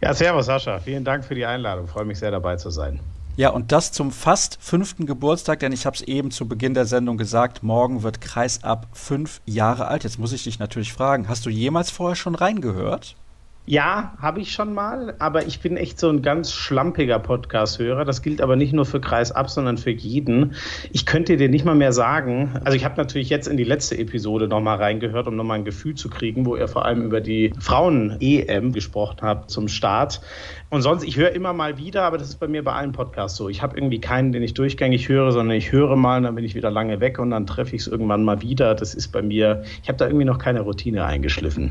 [0.00, 0.78] Ja, servus Sascha.
[0.80, 1.86] Vielen Dank für die Einladung.
[1.86, 3.00] freue mich sehr dabei zu sein.
[3.36, 6.84] Ja, und das zum fast fünften Geburtstag, denn ich habe es eben zu Beginn der
[6.84, 10.04] Sendung gesagt, morgen wird Kreisab fünf Jahre alt.
[10.04, 13.16] Jetzt muss ich dich natürlich fragen, hast du jemals vorher schon reingehört?
[13.70, 18.04] Ja, habe ich schon mal, aber ich bin echt so ein ganz schlampiger Podcast-Hörer.
[18.04, 20.56] Das gilt aber nicht nur für Kreis ab, sondern für jeden.
[20.90, 23.96] Ich könnte dir nicht mal mehr sagen, also ich habe natürlich jetzt in die letzte
[23.96, 27.52] Episode nochmal reingehört, um nochmal ein Gefühl zu kriegen, wo ihr vor allem über die
[27.60, 30.20] Frauen-EM gesprochen habt zum Start.
[30.70, 33.38] Und sonst, ich höre immer mal wieder, aber das ist bei mir bei allen Podcasts
[33.38, 33.48] so.
[33.48, 36.44] Ich habe irgendwie keinen, den ich durchgängig höre, sondern ich höre mal, und dann bin
[36.44, 38.74] ich wieder lange weg und dann treffe ich es irgendwann mal wieder.
[38.74, 41.70] Das ist bei mir, ich habe da irgendwie noch keine Routine eingeschliffen.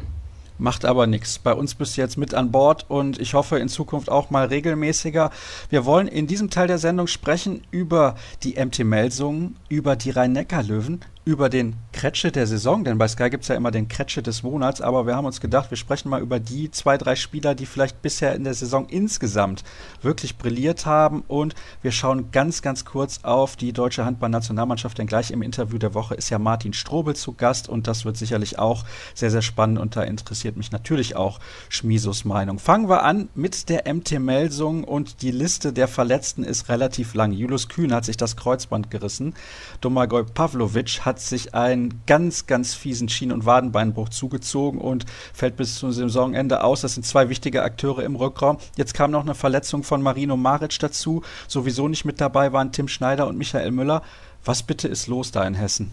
[0.60, 1.40] Macht aber nichts.
[1.40, 4.48] Bei uns bist du jetzt mit an Bord und ich hoffe in Zukunft auch mal
[4.48, 5.32] regelmäßiger.
[5.70, 11.00] Wir wollen in diesem Teil der Sendung sprechen über die MT Melsungen, über die Rhein-Neckar-Löwen,
[11.30, 14.42] über den Kretsche der Saison, denn bei Sky gibt es ja immer den Kretsche des
[14.42, 17.68] Monats, aber wir haben uns gedacht, wir sprechen mal über die zwei, drei Spieler, die
[17.68, 19.64] vielleicht bisher in der Saison insgesamt
[20.02, 25.30] wirklich brilliert haben und wir schauen ganz, ganz kurz auf die deutsche Handballnationalmannschaft, denn gleich
[25.30, 28.84] im Interview der Woche ist ja Martin Strobel zu Gast und das wird sicherlich auch
[29.14, 31.40] sehr, sehr spannend und da interessiert mich natürlich auch
[31.70, 32.58] Schmisos Meinung.
[32.58, 37.34] Fangen wir an mit der MT Melsung und die Liste der Verletzten ist relativ lang.
[37.34, 39.36] Julius Kühn hat sich das Kreuzband gerissen,
[39.80, 45.76] Domagoj Pavlovic hat sich einen ganz, ganz fiesen Schien- und Wadenbeinbruch zugezogen und fällt bis
[45.76, 46.82] zum Saisonende aus.
[46.82, 48.58] Das sind zwei wichtige Akteure im Rückraum.
[48.78, 51.24] Jetzt kam noch eine Verletzung von Marino Maric dazu.
[51.48, 54.02] Sowieso nicht mit dabei waren Tim Schneider und Michael Müller.
[54.46, 55.92] Was bitte ist los da in Hessen?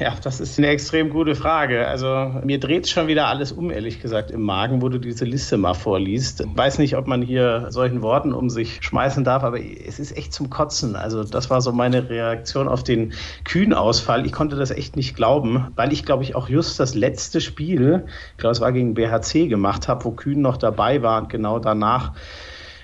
[0.00, 1.86] Ja, das ist eine extrem gute Frage.
[1.86, 5.58] Also mir dreht schon wieder alles um, ehrlich gesagt, im Magen, wo du diese Liste
[5.58, 6.42] mal vorliest.
[6.56, 10.32] Weiß nicht, ob man hier solchen Worten um sich schmeißen darf, aber es ist echt
[10.32, 10.96] zum Kotzen.
[10.96, 13.12] Also das war so meine Reaktion auf den
[13.44, 14.24] Kühn-Ausfall.
[14.24, 18.06] Ich konnte das echt nicht glauben, weil ich, glaube ich, auch just das letzte Spiel,
[18.30, 21.58] ich glaube, es war gegen BHC gemacht habe, wo Kühn noch dabei war und genau
[21.58, 22.12] danach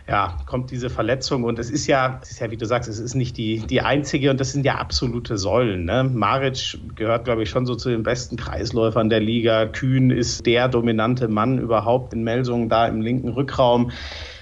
[0.08, 2.98] ja, kommt diese Verletzung und es ist ja, es ist ja, wie du sagst, es
[2.98, 5.84] ist nicht die, die einzige und das sind ja absolute Säulen.
[5.84, 6.04] Ne?
[6.04, 9.66] Maric gehört, glaube ich, schon so zu den besten Kreisläufern der Liga.
[9.66, 13.90] Kühn ist der dominante Mann überhaupt in Melsungen da im linken Rückraum.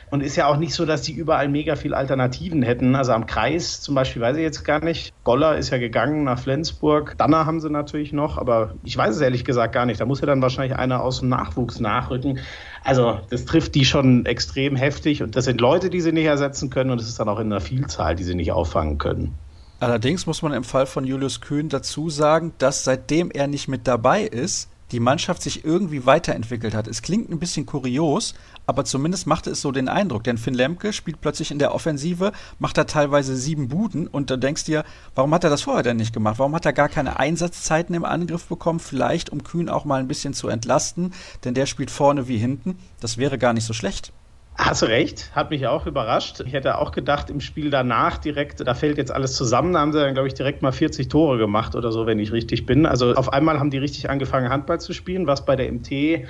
[0.09, 2.95] Und ist ja auch nicht so, dass die überall mega viel Alternativen hätten.
[2.95, 5.13] Also am Kreis zum Beispiel weiß ich jetzt gar nicht.
[5.25, 7.15] Goller ist ja gegangen nach Flensburg.
[7.19, 10.01] Danner haben sie natürlich noch, aber ich weiß es ehrlich gesagt gar nicht.
[10.01, 12.39] Da muss ja dann wahrscheinlich einer aus dem Nachwuchs nachrücken.
[12.85, 16.71] Also das trifft die schon extrem heftig und das sind Leute, die sie nicht ersetzen
[16.71, 19.35] können und es ist dann auch in einer Vielzahl, die sie nicht auffangen können.
[19.81, 23.87] Allerdings muss man im Fall von Julius Kühn dazu sagen, dass seitdem er nicht mit
[23.87, 26.87] dabei ist, die Mannschaft sich irgendwie weiterentwickelt hat.
[26.87, 28.35] Es klingt ein bisschen kurios,
[28.67, 32.33] aber zumindest machte es so den Eindruck, denn Finn Lemke spielt plötzlich in der Offensive,
[32.59, 35.97] macht da teilweise sieben Buden und da denkst dir, warum hat er das vorher denn
[35.97, 36.39] nicht gemacht?
[36.39, 38.81] Warum hat er gar keine Einsatzzeiten im Angriff bekommen?
[38.81, 41.13] Vielleicht, um Kühn auch mal ein bisschen zu entlasten,
[41.45, 42.79] denn der spielt vorne wie hinten.
[43.01, 44.13] Das wäre gar nicht so schlecht.
[44.59, 46.41] Hast du recht, hat mich auch überrascht.
[46.41, 49.93] Ich hätte auch gedacht, im Spiel danach direkt, da fällt jetzt alles zusammen, da haben
[49.93, 52.87] sie dann, glaube ich, direkt mal 40 Tore gemacht oder so, wenn ich richtig bin.
[52.87, 56.27] Also auf einmal haben die richtig angefangen, Handball zu spielen, was bei der MT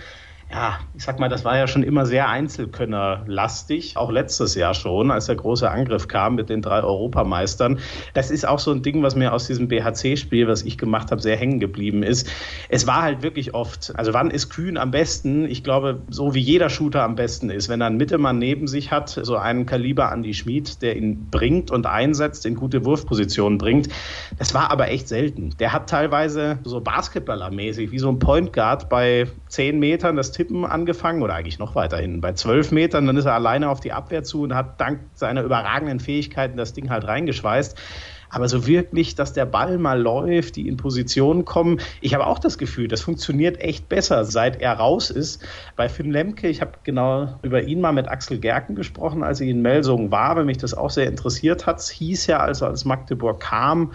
[0.49, 5.11] ja, ich sag mal, das war ja schon immer sehr Einzelkönnerlastig, auch letztes Jahr schon,
[5.11, 7.81] als der große Angriff kam mit den drei Europameistern.
[8.15, 11.21] Das ist auch so ein Ding, was mir aus diesem BHC-Spiel, was ich gemacht habe,
[11.21, 12.31] sehr hängen geblieben ist.
[12.69, 15.47] Es war halt wirklich oft, also wann ist Kühn am besten?
[15.47, 18.93] Ich glaube, so wie jeder Shooter am besten ist, wenn er einen Mittelmann neben sich
[18.93, 23.59] hat, so einen Kaliber an die Schmied, der ihn bringt und einsetzt, in gute Wurfpositionen
[23.59, 23.89] bringt.
[24.39, 25.57] Das war aber echt selten.
[25.59, 30.65] Der hat teilweise so Basketballermäßig, wie so ein Point Guard bei zehn Metern das Tippen
[30.65, 32.21] angefangen oder eigentlich noch weiterhin.
[32.21, 35.43] Bei zwölf Metern, dann ist er alleine auf die Abwehr zu und hat dank seiner
[35.43, 37.77] überragenden Fähigkeiten das Ding halt reingeschweißt.
[38.29, 41.81] Aber so wirklich, dass der Ball mal läuft, die in Position kommen.
[42.01, 45.43] Ich habe auch das Gefühl, das funktioniert echt besser, seit er raus ist.
[45.77, 49.47] Bei Finn Lemke, ich habe genau über ihn mal mit Axel Gerken gesprochen, als er
[49.47, 51.79] in Melsungen war, weil mich das auch sehr interessiert hat.
[51.79, 53.93] Es hieß ja, also als Magdeburg kam,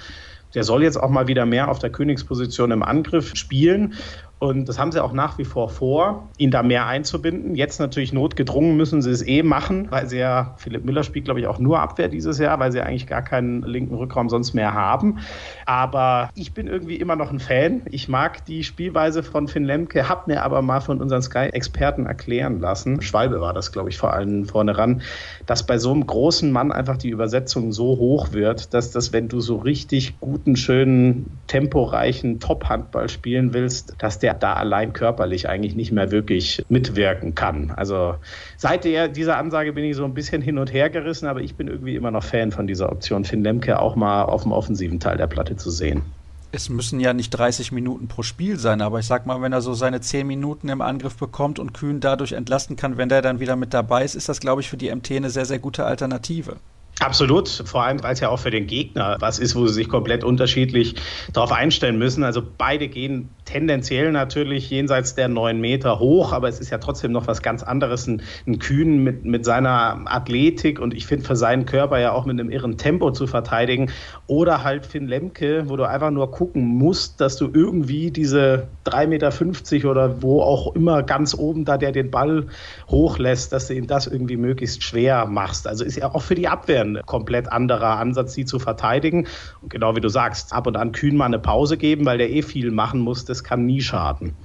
[0.53, 3.95] der soll jetzt auch mal wieder mehr auf der Königsposition im Angriff spielen.
[4.41, 7.53] Und das haben sie auch nach wie vor vor, ihn da mehr einzubinden.
[7.53, 11.39] Jetzt natürlich notgedrungen müssen sie es eh machen, weil sie ja, Philipp Müller spielt, glaube
[11.39, 14.73] ich, auch nur Abwehr dieses Jahr, weil sie eigentlich gar keinen linken Rückraum sonst mehr
[14.73, 15.19] haben.
[15.67, 17.83] Aber ich bin irgendwie immer noch ein Fan.
[17.91, 22.59] Ich mag die Spielweise von Finn Lemke, hab mir aber mal von unseren Sky-Experten erklären
[22.59, 25.03] lassen, Schwalbe war das, glaube ich, vor allem vorne ran,
[25.45, 29.27] dass bei so einem großen Mann einfach die Übersetzung so hoch wird, dass das, wenn
[29.27, 35.75] du so richtig guten, schönen, temporeichen Top-Handball spielen willst, dass der da allein körperlich eigentlich
[35.75, 37.71] nicht mehr wirklich mitwirken kann.
[37.71, 38.15] Also
[38.57, 41.55] seit der, dieser Ansage bin ich so ein bisschen hin und her gerissen, aber ich
[41.55, 44.99] bin irgendwie immer noch Fan von dieser Option, Finn Lemke auch mal auf dem offensiven
[44.99, 46.03] Teil der Platte zu sehen
[46.51, 49.61] es müssen ja nicht 30 Minuten pro Spiel sein, aber ich sag mal, wenn er
[49.61, 53.39] so seine 10 Minuten im Angriff bekommt und Kühn dadurch entlasten kann, wenn der dann
[53.39, 55.85] wieder mit dabei ist, ist das, glaube ich, für die MT eine sehr, sehr gute
[55.85, 56.57] Alternative.
[56.99, 59.89] Absolut, vor allem, weil es ja auch für den Gegner was ist, wo sie sich
[59.89, 60.95] komplett unterschiedlich
[61.33, 62.23] darauf einstellen müssen.
[62.23, 67.11] Also beide gehen tendenziell natürlich jenseits der neun Meter hoch, aber es ist ja trotzdem
[67.11, 71.35] noch was ganz anderes, ein, ein Kühn mit, mit seiner Athletik und ich finde für
[71.35, 73.89] seinen Körper ja auch mit einem irren Tempo zu verteidigen
[74.27, 79.07] oder halt Finn Lemke, wo du einfach nur gucken musst, dass du irgendwie diese 3,50
[79.07, 82.45] Meter oder wo auch immer ganz oben da der den Ball
[82.89, 85.67] hochlässt, dass du ihm das irgendwie möglichst schwer machst.
[85.67, 89.27] Also ist ja auch für die Abwehr ein komplett anderer Ansatz, sie zu verteidigen.
[89.61, 92.29] Und genau wie du sagst, ab und an Kühn mal eine Pause geben, weil der
[92.29, 94.35] eh viel machen muss, das kann nie schaden.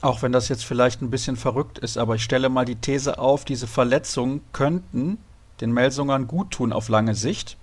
[0.00, 3.18] Auch wenn das jetzt vielleicht ein bisschen verrückt ist, aber ich stelle mal die These
[3.18, 5.18] auf, diese Verletzungen könnten
[5.60, 7.58] den Melsungern gut tun auf lange Sicht.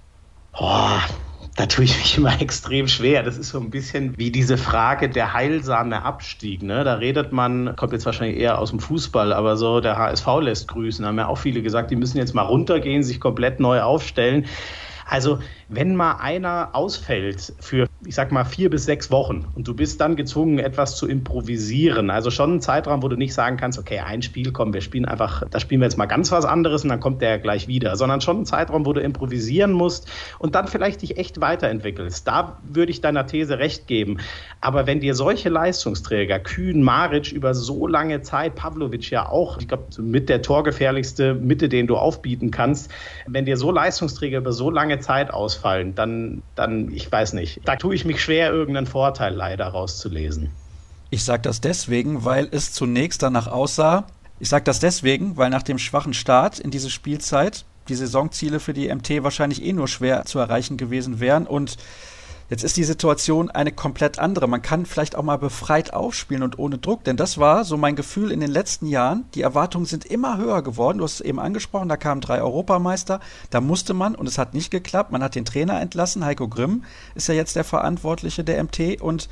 [0.54, 1.00] Oh,
[1.58, 3.24] da tue ich mich immer extrem schwer.
[3.24, 6.62] Das ist so ein bisschen wie diese Frage der heilsame Abstieg.
[6.62, 6.84] Ne?
[6.84, 10.68] Da redet man, kommt jetzt wahrscheinlich eher aus dem Fußball, aber so der HSV lässt
[10.70, 11.04] grüßen.
[11.04, 14.46] Da haben ja auch viele gesagt, die müssen jetzt mal runtergehen, sich komplett neu aufstellen.
[15.08, 15.40] Also
[15.70, 20.02] wenn mal einer ausfällt für, ich sag mal, vier bis sechs Wochen und du bist
[20.02, 24.00] dann gezwungen, etwas zu improvisieren, also schon ein Zeitraum, wo du nicht sagen kannst, okay,
[24.00, 26.90] ein Spiel, komm, wir spielen einfach, da spielen wir jetzt mal ganz was anderes und
[26.90, 30.68] dann kommt der gleich wieder, sondern schon ein Zeitraum, wo du improvisieren musst und dann
[30.68, 32.28] vielleicht dich echt weiterentwickelst.
[32.28, 34.18] Da würde ich deiner These recht geben.
[34.60, 39.68] Aber wenn dir solche Leistungsträger, Kühn, Maric über so lange Zeit, Pavlovic ja auch, ich
[39.68, 42.92] glaube, mit der torgefährlichste Mitte, den du aufbieten kannst,
[43.26, 47.62] wenn dir so Leistungsträger über so lange Zeit aus ausfallen, dann, dann, ich weiß nicht.
[47.64, 50.52] Da tue ich mich schwer, irgendeinen Vorteil leider rauszulesen.
[51.10, 54.08] Ich sage das deswegen, weil es zunächst danach aussah.
[54.40, 58.74] Ich sage das deswegen, weil nach dem schwachen Start in diese Spielzeit die Saisonziele für
[58.74, 61.78] die MT wahrscheinlich eh nur schwer zu erreichen gewesen wären und
[62.50, 64.48] Jetzt ist die Situation eine komplett andere.
[64.48, 67.98] Man kann vielleicht auch mal befreit aufspielen und ohne Druck, denn das war so mein
[67.98, 69.26] Gefühl in den letzten Jahren.
[69.36, 71.00] Die Erwartungen sind immer höher geworden.
[71.00, 73.20] Du hast es eben angesprochen, da kamen drei Europameister.
[73.50, 76.24] Da musste man, und es hat nicht geklappt, man hat den Trainer entlassen.
[76.24, 79.28] Heiko Grimm ist ja jetzt der Verantwortliche der MT und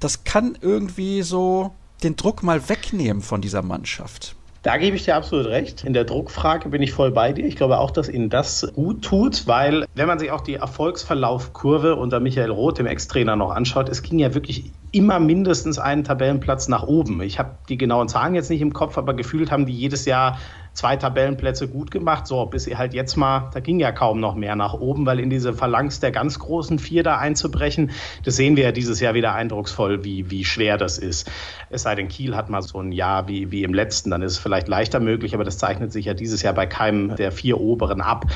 [0.00, 4.34] das kann irgendwie so den Druck mal wegnehmen von dieser Mannschaft.
[4.64, 5.84] Da gebe ich dir absolut recht.
[5.84, 7.44] In der Druckfrage bin ich voll bei dir.
[7.44, 11.96] Ich glaube auch, dass ihnen das gut tut, weil wenn man sich auch die Erfolgsverlaufkurve
[11.96, 16.68] unter Michael Roth, dem Ex-Trainer, noch anschaut, es ging ja wirklich immer mindestens einen Tabellenplatz
[16.68, 17.20] nach oben.
[17.20, 20.38] Ich habe die genauen Zahlen jetzt nicht im Kopf, aber gefühlt haben die jedes Jahr
[20.74, 22.26] zwei Tabellenplätze gut gemacht.
[22.26, 25.20] So, bis sie halt jetzt mal, da ging ja kaum noch mehr nach oben, weil
[25.20, 27.92] in diese Phalanx der ganz großen Vier da einzubrechen,
[28.24, 31.30] das sehen wir ja dieses Jahr wieder eindrucksvoll, wie, wie schwer das ist.
[31.70, 34.32] Es sei denn, Kiel hat mal so ein Jahr wie, wie im letzten, dann ist
[34.32, 37.60] es vielleicht leichter möglich, aber das zeichnet sich ja dieses Jahr bei keinem der vier
[37.60, 38.26] oberen ab.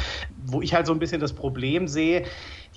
[0.46, 2.24] Wo ich halt so ein bisschen das Problem sehe,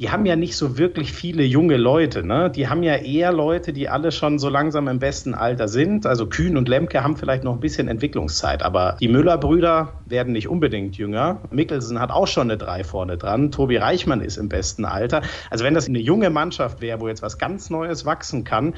[0.02, 2.26] die haben ja nicht so wirklich viele junge Leute.
[2.26, 2.50] Ne?
[2.50, 6.08] Die haben ja eher Leute, die alle schon so langsam im besten Alter sind.
[6.08, 10.48] Also Kühn und Lemke haben vielleicht noch ein bisschen Entwicklungszeit, aber die Müller-Brüder werden nicht
[10.48, 11.42] unbedingt jünger.
[11.52, 13.52] Mikkelsen hat auch schon eine Drei vorne dran.
[13.52, 15.22] Tobi Reichmann ist im besten Alter.
[15.52, 18.74] Also wenn das eine junge Mannschaft wäre, wo jetzt was ganz Neues wachsen kann,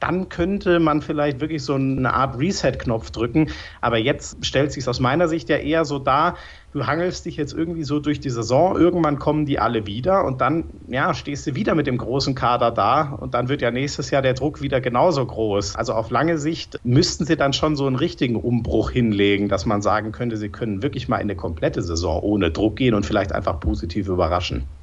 [0.00, 3.50] dann könnte man vielleicht wirklich so eine Art Reset-Knopf drücken.
[3.80, 6.36] Aber jetzt stellt sich aus meiner Sicht ja eher so dar,
[6.72, 10.40] du hangelst dich jetzt irgendwie so durch die Saison, irgendwann kommen die alle wieder und
[10.40, 14.10] dann ja, stehst du wieder mit dem großen Kader da und dann wird ja nächstes
[14.10, 15.76] Jahr der Druck wieder genauso groß.
[15.76, 19.82] Also auf lange Sicht müssten sie dann schon so einen richtigen Umbruch hinlegen, dass man
[19.82, 23.32] sagen könnte, sie können wirklich mal in eine komplette Saison ohne Druck gehen und vielleicht
[23.32, 24.77] einfach positiv überraschen.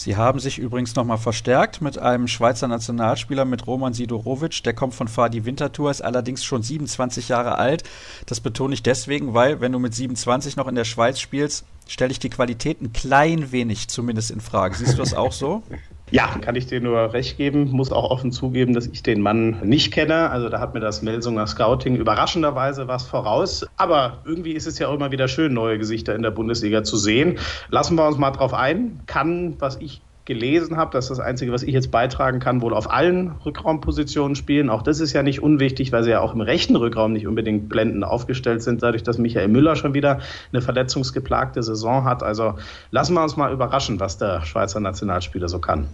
[0.00, 4.62] Sie haben sich übrigens nochmal verstärkt mit einem Schweizer Nationalspieler, mit Roman Sidorovic.
[4.62, 7.84] Der kommt von Fadi Winterthur, ist allerdings schon 27 Jahre alt.
[8.24, 12.12] Das betone ich deswegen, weil, wenn du mit 27 noch in der Schweiz spielst, stelle
[12.12, 14.74] ich die Qualität ein klein wenig zumindest in Frage.
[14.74, 15.62] Siehst du das auch so?
[16.10, 17.70] Ja, kann ich dir nur recht geben.
[17.70, 20.30] Muss auch offen zugeben, dass ich den Mann nicht kenne.
[20.30, 23.64] Also da hat mir das Melsunger Scouting überraschenderweise was voraus.
[23.76, 26.96] Aber irgendwie ist es ja auch immer wieder schön, neue Gesichter in der Bundesliga zu
[26.96, 27.38] sehen.
[27.68, 29.00] Lassen wir uns mal drauf ein.
[29.06, 32.74] Kann, was ich gelesen habe, das ist das Einzige, was ich jetzt beitragen kann, wohl
[32.74, 34.70] auf allen Rückraumpositionen spielen.
[34.70, 37.68] Auch das ist ja nicht unwichtig, weil sie ja auch im rechten Rückraum nicht unbedingt
[37.68, 40.20] blendend aufgestellt sind, dadurch, dass Michael Müller schon wieder
[40.52, 42.22] eine verletzungsgeplagte Saison hat.
[42.22, 42.54] Also
[42.90, 45.88] lassen wir uns mal überraschen, was der Schweizer Nationalspieler so kann.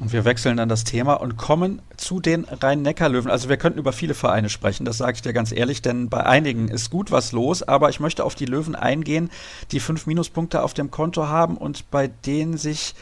[0.00, 3.30] Und wir wechseln dann das Thema und kommen zu den Rhein-Neckar-Löwen.
[3.30, 6.26] Also wir könnten über viele Vereine sprechen, das sage ich dir ganz ehrlich, denn bei
[6.26, 9.30] einigen ist gut was los, aber ich möchte auf die Löwen eingehen,
[9.70, 12.94] die fünf Minuspunkte auf dem Konto haben und bei denen sich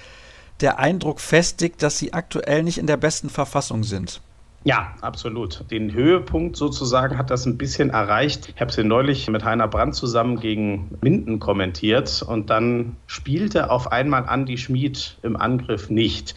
[0.62, 4.20] der Eindruck festigt, dass sie aktuell nicht in der besten Verfassung sind.
[4.64, 5.64] Ja, absolut.
[5.72, 8.52] Den Höhepunkt sozusagen hat das ein bisschen erreicht.
[8.54, 13.90] Ich habe sie neulich mit Heiner Brandt zusammen gegen Minden kommentiert und dann spielte auf
[13.90, 16.36] einmal Andy Schmid im Angriff nicht.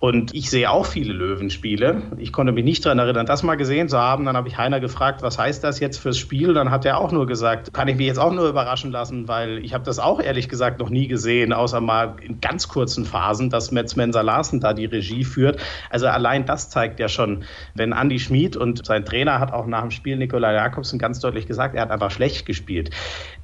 [0.00, 2.00] Und ich sehe auch viele Löwenspiele.
[2.16, 4.24] Ich konnte mich nicht daran erinnern, das mal gesehen zu haben.
[4.24, 6.54] Dann habe ich Heiner gefragt, was heißt das jetzt fürs Spiel?
[6.54, 9.62] Dann hat er auch nur gesagt, kann ich mich jetzt auch nur überraschen lassen, weil
[9.62, 13.50] ich habe das auch ehrlich gesagt noch nie gesehen, außer mal in ganz kurzen Phasen,
[13.50, 15.60] dass Metz Mensa Larsen da die Regie führt.
[15.90, 19.82] Also allein das zeigt ja schon, wenn Andy Schmid und sein Trainer hat auch nach
[19.82, 22.88] dem Spiel Nikolai Jakobsen ganz deutlich gesagt, er hat einfach schlecht gespielt.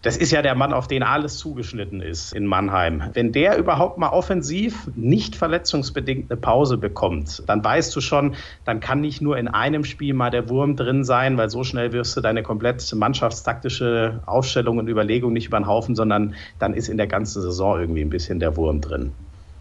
[0.01, 3.03] Das ist ja der Mann, auf den alles zugeschnitten ist in Mannheim.
[3.13, 8.79] Wenn der überhaupt mal offensiv nicht verletzungsbedingt eine Pause bekommt, dann weißt du schon, dann
[8.79, 12.17] kann nicht nur in einem Spiel mal der Wurm drin sein, weil so schnell wirst
[12.17, 16.99] du deine komplett mannschaftstaktische Aufstellung und Überlegung nicht über den Haufen, sondern dann ist in
[16.99, 19.11] der ganzen Saison irgendwie ein bisschen der Wurm drin.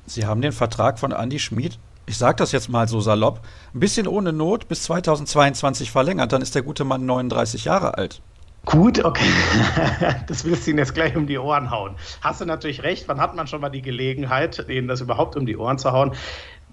[0.06, 3.40] Sie haben den Vertrag von Andy Schmid ich sage das jetzt mal so salopp,
[3.74, 8.22] ein bisschen ohne Not bis 2022 verlängert, dann ist der gute Mann 39 Jahre alt.
[8.66, 9.30] Gut, okay.
[10.28, 11.96] Das willst du ihn jetzt gleich um die Ohren hauen.
[12.22, 15.46] Hast du natürlich recht, wann hat man schon mal die Gelegenheit, ihnen das überhaupt um
[15.46, 16.14] die Ohren zu hauen?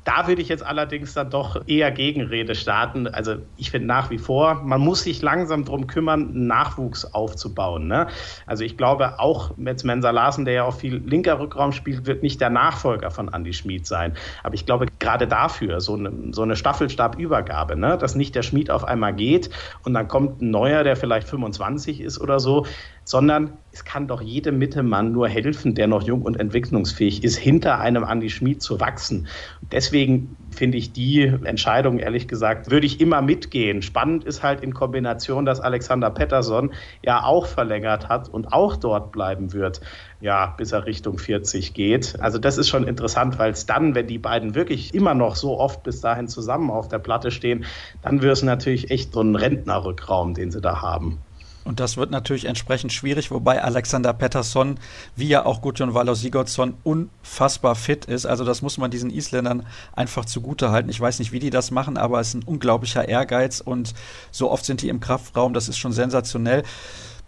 [0.05, 3.07] Da würde ich jetzt allerdings dann doch eher Gegenrede starten.
[3.07, 7.87] Also ich finde nach wie vor, man muss sich langsam darum kümmern, Nachwuchs aufzubauen.
[7.87, 8.09] Ne?
[8.47, 12.23] Also ich glaube auch Metz Mensa Larsen, der ja auch viel linker Rückraum spielt, wird
[12.23, 14.15] nicht der Nachfolger von Andy Schmid sein.
[14.43, 17.97] Aber ich glaube gerade dafür, so eine, so eine Staffelstabübergabe, ne?
[17.97, 19.51] dass nicht der Schmid auf einmal geht
[19.85, 22.67] und dann kommt ein neuer, der vielleicht 25 ist oder so,
[23.05, 27.81] sondern es kann doch jedem Mittelmann nur helfen, der noch jung und entwicklungsfähig ist, hinter
[27.81, 29.27] einem Andi Schmid zu wachsen.
[29.73, 33.81] Deswegen finde ich die Entscheidung, ehrlich gesagt, würde ich immer mitgehen.
[33.81, 39.11] Spannend ist halt in Kombination, dass Alexander Pettersson ja auch verlängert hat und auch dort
[39.11, 39.81] bleiben wird,
[40.21, 42.21] ja, bis er Richtung 40 geht.
[42.21, 45.59] Also das ist schon interessant, weil es dann, wenn die beiden wirklich immer noch so
[45.59, 47.65] oft bis dahin zusammen auf der Platte stehen,
[48.03, 51.19] dann wird es natürlich echt so ein Rentnerrückraum, den sie da haben.
[51.65, 54.79] Und das wird natürlich entsprechend schwierig, wobei Alexander Pettersson,
[55.15, 58.27] wie ja auch Gudjon Valo Sigurdsson, unfassbar fit ist.
[58.27, 60.89] Also das muss man diesen Isländern einfach zugute halten.
[60.89, 63.95] Ich weiß nicht, wie die das machen, aber es ist ein unglaublicher Ehrgeiz und
[64.31, 66.65] so oft sind die im Kraftraum, das ist schon sensationell.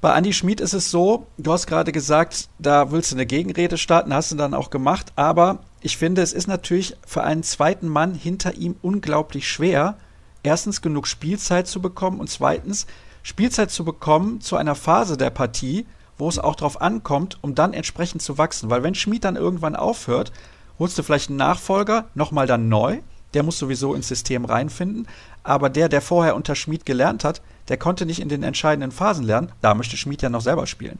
[0.00, 3.78] Bei Andi Schmid ist es so, du hast gerade gesagt, da willst du eine Gegenrede
[3.78, 7.88] starten, hast du dann auch gemacht, aber ich finde, es ist natürlich für einen zweiten
[7.88, 9.96] Mann hinter ihm unglaublich schwer,
[10.42, 12.86] erstens genug Spielzeit zu bekommen und zweitens
[13.26, 15.86] Spielzeit zu bekommen zu einer Phase der Partie,
[16.18, 18.68] wo es auch drauf ankommt, um dann entsprechend zu wachsen.
[18.68, 20.30] Weil wenn Schmid dann irgendwann aufhört,
[20.78, 23.00] holst du vielleicht einen Nachfolger, nochmal dann neu,
[23.32, 25.08] der muss sowieso ins System reinfinden,
[25.42, 29.24] aber der, der vorher unter Schmid gelernt hat, der konnte nicht in den entscheidenden Phasen
[29.24, 30.98] lernen, da möchte Schmid ja noch selber spielen.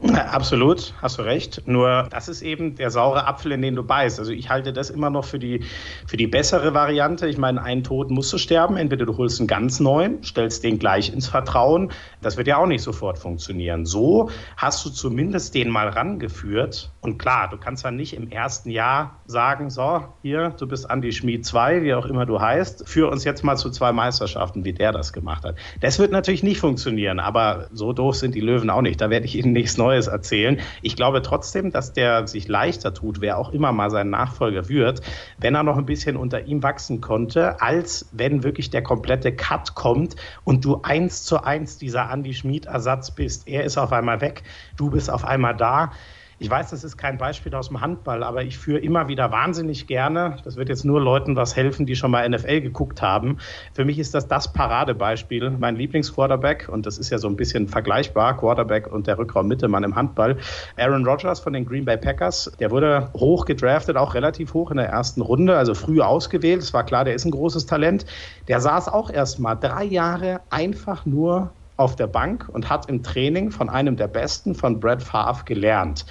[0.00, 1.62] Absolut, hast du recht.
[1.66, 4.20] Nur das ist eben der saure Apfel, in den du beißt.
[4.20, 5.64] Also ich halte das immer noch für die,
[6.06, 7.26] für die bessere Variante.
[7.26, 8.76] Ich meine, einen Tod musst du sterben.
[8.76, 11.90] Entweder du holst einen ganz neuen, stellst den gleich ins Vertrauen.
[12.22, 13.86] Das wird ja auch nicht sofort funktionieren.
[13.86, 16.92] So hast du zumindest den mal rangeführt.
[17.00, 21.10] Und klar, du kannst dann nicht im ersten Jahr sagen, so, hier, du bist Andi
[21.10, 24.72] Schmid 2, wie auch immer du heißt, führ uns jetzt mal zu zwei Meisterschaften, wie
[24.72, 25.56] der das gemacht hat.
[25.80, 29.00] Das wird natürlich nicht funktionieren, aber so doof sind die Löwen auch nicht.
[29.00, 30.60] Da werde ich ihnen nichts Neues Neues erzählen.
[30.82, 35.00] Ich glaube trotzdem, dass der sich leichter tut, wer auch immer mal sein Nachfolger wird,
[35.38, 39.74] wenn er noch ein bisschen unter ihm wachsen konnte, als wenn wirklich der komplette Cut
[39.74, 43.48] kommt und du eins zu eins dieser Andy Schmid-Ersatz bist.
[43.48, 44.42] Er ist auf einmal weg,
[44.76, 45.92] du bist auf einmal da.
[46.40, 49.88] Ich weiß, das ist kein Beispiel aus dem Handball, aber ich führe immer wieder wahnsinnig
[49.88, 53.38] gerne, das wird jetzt nur Leuten was helfen, die schon mal NFL geguckt haben.
[53.72, 55.50] Für mich ist das das Paradebeispiel.
[55.58, 59.82] Mein Lieblingsquarterback, und das ist ja so ein bisschen vergleichbar, Quarterback und der Rückraum Mittemann
[59.82, 60.36] im Handball,
[60.76, 64.76] Aaron Rodgers von den Green Bay Packers, der wurde hoch gedraftet, auch relativ hoch in
[64.76, 66.62] der ersten Runde, also früh ausgewählt.
[66.62, 68.06] Es war klar, der ist ein großes Talent.
[68.46, 73.02] Der saß auch erst mal drei Jahre einfach nur auf der Bank und hat im
[73.02, 76.04] Training von einem der Besten, von Brad Favre, gelernt.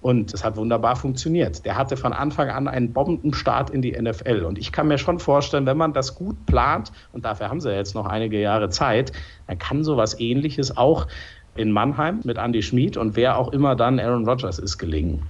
[0.00, 1.64] Und es hat wunderbar funktioniert.
[1.66, 4.44] Der hatte von Anfang an einen Bombenstart in die NFL.
[4.46, 7.70] Und ich kann mir schon vorstellen, wenn man das gut plant, und dafür haben sie
[7.70, 9.12] jetzt noch einige Jahre Zeit,
[9.46, 11.06] dann kann sowas ähnliches auch
[11.54, 15.22] in Mannheim mit Andy Schmid und wer auch immer dann Aaron Rodgers ist gelingen.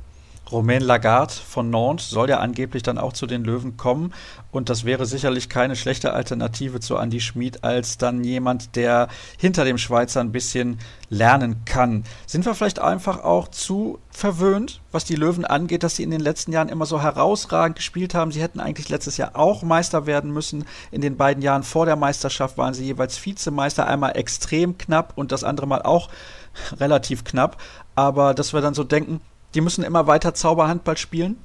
[0.53, 4.12] Romain Lagarde von Nantes soll ja angeblich dann auch zu den Löwen kommen.
[4.51, 9.64] Und das wäre sicherlich keine schlechte Alternative zu Andy Schmid als dann jemand, der hinter
[9.64, 10.78] dem Schweizer ein bisschen
[11.09, 12.05] lernen kann.
[12.26, 16.20] Sind wir vielleicht einfach auch zu verwöhnt, was die Löwen angeht, dass sie in den
[16.20, 18.32] letzten Jahren immer so herausragend gespielt haben?
[18.32, 20.64] Sie hätten eigentlich letztes Jahr auch Meister werden müssen.
[20.90, 25.30] In den beiden Jahren vor der Meisterschaft waren sie jeweils Vizemeister, einmal extrem knapp und
[25.30, 26.09] das andere Mal auch
[26.78, 27.62] relativ knapp.
[27.94, 29.20] Aber dass wir dann so denken,
[29.55, 31.38] die müssen immer weiter Zauberhandball spielen?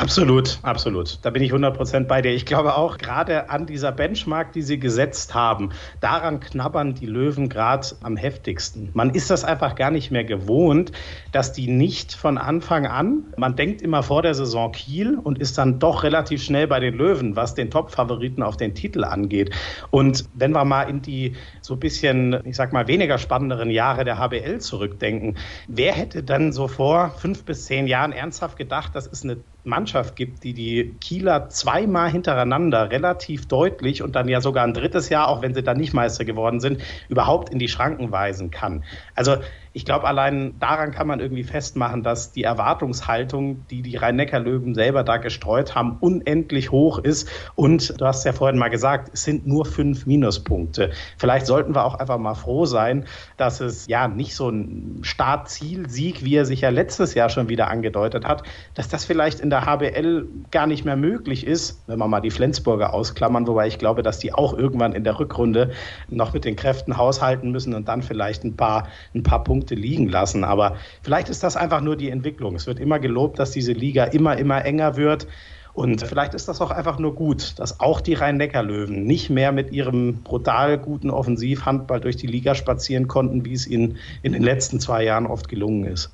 [0.00, 1.18] Absolut, absolut.
[1.20, 2.30] Da bin ich 100% bei dir.
[2.30, 7.50] Ich glaube auch, gerade an dieser Benchmark, die sie gesetzt haben, daran knabbern die Löwen
[7.50, 8.88] gerade am heftigsten.
[8.94, 10.92] Man ist das einfach gar nicht mehr gewohnt,
[11.32, 15.58] dass die nicht von Anfang an, man denkt immer vor der Saison Kiel und ist
[15.58, 19.54] dann doch relativ schnell bei den Löwen, was den Top-Favoriten auf den Titel angeht.
[19.90, 24.06] Und wenn wir mal in die so ein bisschen, ich sag mal, weniger spannenderen Jahre
[24.06, 25.36] der HBL zurückdenken,
[25.68, 30.16] wer hätte dann so vor fünf bis zehn Jahren ernsthaft gedacht, das ist eine Mannschaft
[30.16, 35.28] gibt, die die Kieler zweimal hintereinander relativ deutlich und dann ja sogar ein drittes Jahr,
[35.28, 38.84] auch wenn sie dann nicht Meister geworden sind, überhaupt in die Schranken weisen kann.
[39.14, 39.36] Also
[39.72, 45.04] ich glaube, allein daran kann man irgendwie festmachen, dass die Erwartungshaltung, die die Rhein-Neckar-Löwen selber
[45.04, 47.28] da gestreut haben, unendlich hoch ist.
[47.54, 50.90] Und du hast ja vorhin mal gesagt, es sind nur fünf Minuspunkte.
[51.18, 53.04] Vielleicht sollten wir auch einfach mal froh sein,
[53.36, 57.68] dass es ja nicht so ein Startzielsieg, wie er sich ja letztes Jahr schon wieder
[57.68, 58.42] angedeutet hat,
[58.74, 62.30] dass das vielleicht in der HBL gar nicht mehr möglich ist, wenn wir mal die
[62.30, 65.70] Flensburger ausklammern, wobei ich glaube, dass die auch irgendwann in der Rückrunde
[66.08, 69.74] noch mit den Kräften haushalten müssen und dann vielleicht ein paar, ein paar Punkte Punkte
[69.74, 70.44] liegen lassen.
[70.44, 72.54] Aber vielleicht ist das einfach nur die Entwicklung.
[72.56, 75.26] Es wird immer gelobt, dass diese Liga immer, immer enger wird.
[75.72, 79.70] Und vielleicht ist das auch einfach nur gut, dass auch die Rhein-Neckar-Löwen nicht mehr mit
[79.72, 84.80] ihrem brutal guten Offensivhandball durch die Liga spazieren konnten, wie es ihnen in den letzten
[84.80, 86.10] zwei Jahren oft gelungen ist.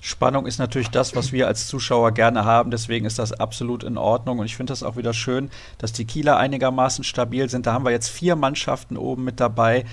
[0.00, 2.70] Spannung ist natürlich das, was wir als Zuschauer gerne haben.
[2.70, 4.38] Deswegen ist das absolut in Ordnung.
[4.38, 7.66] Und ich finde das auch wieder schön, dass die Kieler einigermaßen stabil sind.
[7.66, 9.84] Da haben wir jetzt vier Mannschaften oben mit dabei,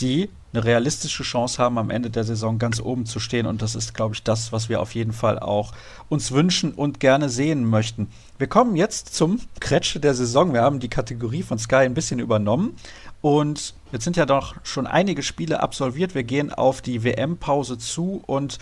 [0.00, 3.46] die eine realistische Chance haben, am Ende der Saison ganz oben zu stehen.
[3.46, 5.72] Und das ist, glaube ich, das, was wir auf jeden Fall auch
[6.08, 8.08] uns wünschen und gerne sehen möchten.
[8.38, 10.52] Wir kommen jetzt zum Kretsch der Saison.
[10.52, 12.76] Wir haben die Kategorie von Sky ein bisschen übernommen.
[13.20, 16.14] Und jetzt sind ja doch schon einige Spiele absolviert.
[16.14, 18.58] Wir gehen auf die WM-Pause zu und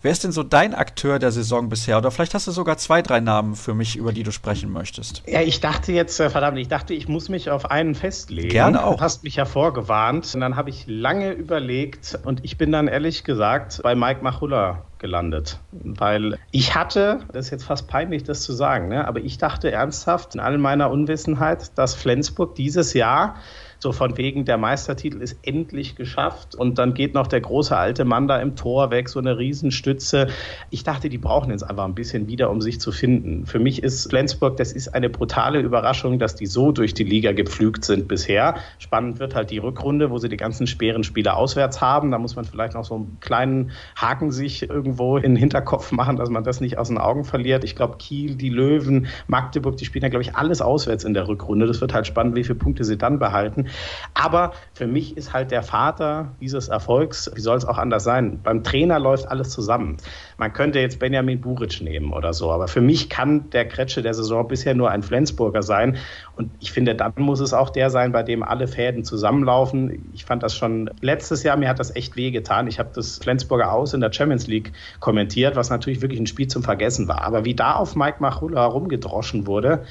[0.00, 1.98] Wer ist denn so dein Akteur der Saison bisher?
[1.98, 5.24] Oder vielleicht hast du sogar zwei, drei Namen für mich, über die du sprechen möchtest.
[5.26, 8.48] Ja, ich dachte jetzt, äh, verdammt, ich dachte, ich muss mich auf einen festlegen.
[8.48, 8.96] Gerne auch.
[8.96, 10.32] Du hast mich ja vorgewarnt.
[10.34, 14.84] Und dann habe ich lange überlegt und ich bin dann ehrlich gesagt bei Mike Machulla
[14.98, 15.58] gelandet.
[15.72, 19.06] Weil ich hatte, das ist jetzt fast peinlich, das zu sagen, ne?
[19.06, 23.36] aber ich dachte ernsthaft in all meiner Unwissenheit, dass Flensburg dieses Jahr
[23.80, 28.04] so von wegen, der Meistertitel ist endlich geschafft und dann geht noch der große alte
[28.04, 30.28] Mann da im Tor weg, so eine Riesenstütze.
[30.70, 33.46] Ich dachte, die brauchen jetzt einfach ein bisschen wieder, um sich zu finden.
[33.46, 37.32] Für mich ist Flensburg, das ist eine brutale Überraschung, dass die so durch die Liga
[37.32, 38.56] gepflügt sind bisher.
[38.78, 42.10] Spannend wird halt die Rückrunde, wo sie die ganzen schweren Spiele auswärts haben.
[42.10, 46.16] Da muss man vielleicht noch so einen kleinen Haken sich irgendwo in den Hinterkopf machen,
[46.16, 47.62] dass man das nicht aus den Augen verliert.
[47.62, 51.28] Ich glaube, Kiel, die Löwen, Magdeburg, die spielen ja, glaube ich, alles auswärts in der
[51.28, 51.66] Rückrunde.
[51.66, 53.67] Das wird halt spannend, wie viele Punkte sie dann behalten.
[54.14, 58.40] Aber für mich ist halt der Vater dieses Erfolgs, wie soll es auch anders sein?
[58.42, 59.96] Beim Trainer läuft alles zusammen.
[60.36, 64.14] Man könnte jetzt Benjamin Buric nehmen oder so, aber für mich kann der Kretsche der
[64.14, 65.96] Saison bisher nur ein Flensburger sein.
[66.36, 70.10] Und ich finde, dann muss es auch der sein, bei dem alle Fäden zusammenlaufen.
[70.14, 72.66] Ich fand das schon letztes Jahr, mir hat das echt wehgetan.
[72.68, 76.48] Ich habe das Flensburger Aus in der Champions League kommentiert, was natürlich wirklich ein Spiel
[76.48, 77.22] zum Vergessen war.
[77.22, 79.84] Aber wie da auf Mike Machulla herumgedroschen wurde,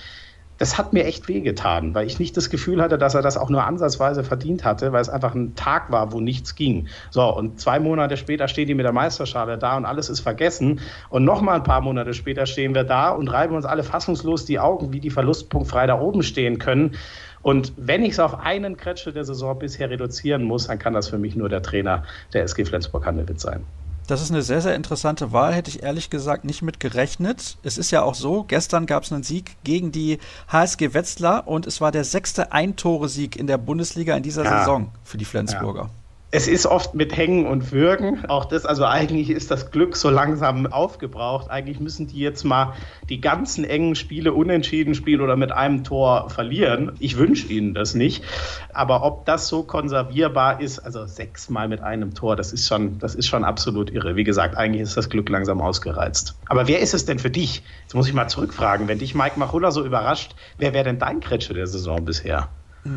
[0.58, 3.50] das hat mir echt wehgetan, weil ich nicht das Gefühl hatte, dass er das auch
[3.50, 6.88] nur ansatzweise verdient hatte, weil es einfach ein Tag war, wo nichts ging.
[7.12, 10.80] So, und zwei Monate später stehen die mit der Meisterschale da und alles ist vergessen.
[11.10, 14.60] Und nochmal ein paar Monate später stehen wir da und reiben uns alle fassungslos die
[14.60, 16.96] Augen, wie die verlustpunktfrei da oben stehen können.
[17.42, 21.08] Und wenn ich es auf einen Kretsche der Saison bisher reduzieren muss, dann kann das
[21.08, 22.04] für mich nur der Trainer
[22.34, 23.64] der SG Flensburg-Handelwitz sein.
[24.08, 27.58] Das ist eine sehr, sehr interessante Wahl, hätte ich ehrlich gesagt nicht mit gerechnet.
[27.64, 31.68] Es ist ja auch so, gestern gab es einen Sieg gegen die HSG Wetzlar und
[31.68, 34.60] es war der sechste Eintore-Sieg in der Bundesliga in dieser ja.
[34.60, 35.82] Saison für die Flensburger.
[35.82, 35.90] Ja
[36.30, 38.26] es ist oft mit Hängen und Würgen.
[38.28, 41.50] Auch das, also eigentlich ist das Glück so langsam aufgebraucht.
[41.50, 42.74] Eigentlich müssen die jetzt mal
[43.08, 46.92] die ganzen engen Spiele unentschieden spielen oder mit einem Tor verlieren.
[47.00, 48.26] Ich wünsche ihnen das nicht.
[48.74, 53.16] Aber ob das so konservierbar ist, also sechsmal mit einem Tor, das ist schon, das
[53.16, 54.18] ist schon absolut irre.
[54.18, 56.36] Wie gesagt, eigentlich ist das Glück langsam ausgereizt.
[56.48, 57.64] Aber wer ist es denn für dich?
[57.84, 58.90] Jetzt muss ich mal zurückfragen.
[58.90, 62.50] Wenn dich Mike Machulla so überrascht, wer wäre denn dein Kretsche der Saison bisher?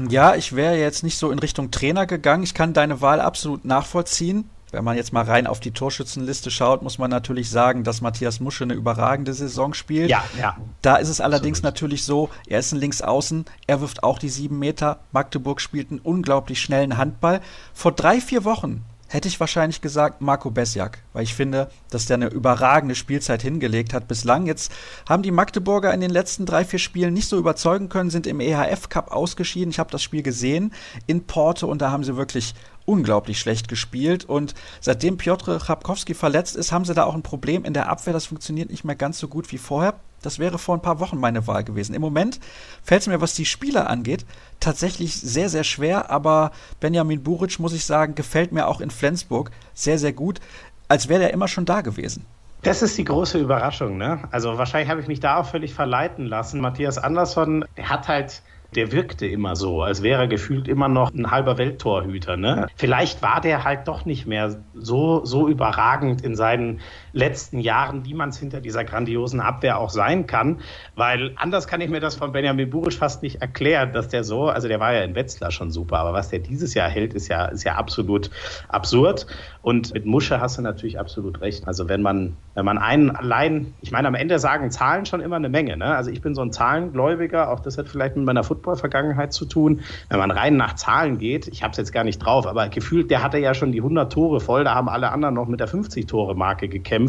[0.09, 2.43] Ja, ich wäre jetzt nicht so in Richtung Trainer gegangen.
[2.43, 4.49] Ich kann deine Wahl absolut nachvollziehen.
[4.73, 8.39] Wenn man jetzt mal rein auf die Torschützenliste schaut, muss man natürlich sagen, dass Matthias
[8.39, 10.11] Musche eine überragende Saison spielt.
[10.11, 10.57] Ja, ja.
[10.81, 11.75] Da ist es allerdings Absolut.
[11.75, 15.01] natürlich so, er ist ein Linksaußen, er wirft auch die sieben Meter.
[15.11, 17.41] Magdeburg spielt einen unglaublich schnellen Handball.
[17.75, 22.15] Vor drei, vier Wochen hätte ich wahrscheinlich gesagt Marco Besjak, weil ich finde, dass der
[22.15, 24.47] eine überragende Spielzeit hingelegt hat bislang.
[24.47, 24.71] Jetzt
[25.09, 28.39] haben die Magdeburger in den letzten drei, vier Spielen nicht so überzeugen können, sind im
[28.39, 29.71] EHF Cup ausgeschieden.
[29.71, 30.73] Ich habe das Spiel gesehen
[31.09, 32.55] in Porto und da haben sie wirklich
[32.91, 34.25] unglaublich schlecht gespielt.
[34.25, 38.13] Und seitdem Piotr Chabkowski verletzt ist, haben sie da auch ein Problem in der Abwehr.
[38.13, 39.95] Das funktioniert nicht mehr ganz so gut wie vorher.
[40.23, 41.95] Das wäre vor ein paar Wochen meine Wahl gewesen.
[41.95, 42.41] Im Moment
[42.83, 44.27] fällt es mir, was die Spieler angeht,
[44.59, 46.11] tatsächlich sehr, sehr schwer.
[46.11, 50.41] Aber Benjamin Buric, muss ich sagen, gefällt mir auch in Flensburg sehr, sehr gut.
[50.89, 52.27] Als wäre er immer schon da gewesen.
[52.63, 54.25] Das ist die große Überraschung, ne?
[54.33, 56.61] Also wahrscheinlich habe ich mich da auch völlig verleiten lassen.
[56.61, 58.43] Matthias Andersson, der hat halt
[58.75, 62.37] der wirkte immer so, als wäre er gefühlt immer noch ein halber Welttorhüter.
[62.37, 62.69] Ne?
[62.77, 66.81] Vielleicht war der halt doch nicht mehr so, so überragend in seinen
[67.13, 70.61] letzten Jahren, wie man es hinter dieser grandiosen Abwehr auch sein kann.
[70.95, 74.49] Weil anders kann ich mir das von Benjamin Burisch fast nicht erklären, dass der so,
[74.49, 77.29] also der war ja in Wetzlar schon super, aber was der dieses Jahr hält, ist
[77.29, 78.31] ja, ist ja absolut
[78.69, 79.27] absurd.
[79.63, 81.67] Und mit Musche hast du natürlich absolut recht.
[81.67, 85.37] Also wenn man, wenn man einen allein, ich meine, am Ende sagen Zahlen schon immer
[85.37, 85.77] eine Menge.
[85.77, 85.85] Ne?
[85.85, 89.81] Also ich bin so ein Zahlengläubiger, auch das hat vielleicht mit meiner Football-Vergangenheit zu tun.
[90.09, 93.11] Wenn man rein nach Zahlen geht, ich habe es jetzt gar nicht drauf, aber gefühlt,
[93.11, 95.69] der hatte ja schon die 100 Tore voll, da haben alle anderen noch mit der
[95.69, 97.00] 50-Tore-Marke gekämpft.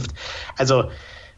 [0.58, 0.86] Also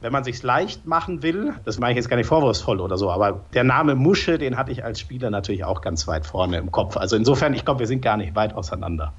[0.01, 3.09] wenn man sich leicht machen will, das mache ich jetzt gar nicht vorwurfsvoll oder so,
[3.09, 6.71] aber der Name Musche, den hatte ich als Spieler natürlich auch ganz weit vorne im
[6.71, 6.97] Kopf.
[6.97, 9.13] Also insofern, ich glaube, wir sind gar nicht weit auseinander.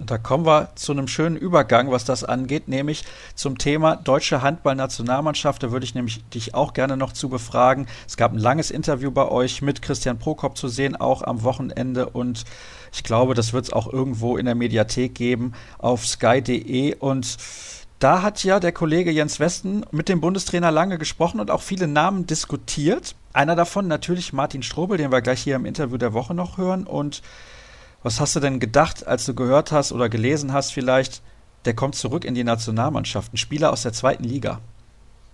[0.00, 4.40] Und da kommen wir zu einem schönen Übergang, was das angeht, nämlich zum Thema deutsche
[4.40, 5.62] Handballnationalmannschaft.
[5.62, 7.86] Da würde ich nämlich dich auch gerne noch zu befragen.
[8.08, 12.08] Es gab ein langes Interview bei euch mit Christian Prokop zu sehen, auch am Wochenende.
[12.08, 12.44] Und
[12.92, 16.96] ich glaube, das wird es auch irgendwo in der Mediathek geben auf sky.de.
[16.96, 17.36] Und
[18.00, 21.86] da hat ja der Kollege Jens Westen mit dem Bundestrainer lange gesprochen und auch viele
[21.86, 23.14] Namen diskutiert.
[23.34, 26.86] Einer davon natürlich Martin Strobel, den wir gleich hier im Interview der Woche noch hören.
[26.86, 27.20] Und
[28.02, 31.22] was hast du denn gedacht, als du gehört hast oder gelesen hast vielleicht,
[31.66, 34.60] der kommt zurück in die Nationalmannschaft, ein Spieler aus der zweiten Liga?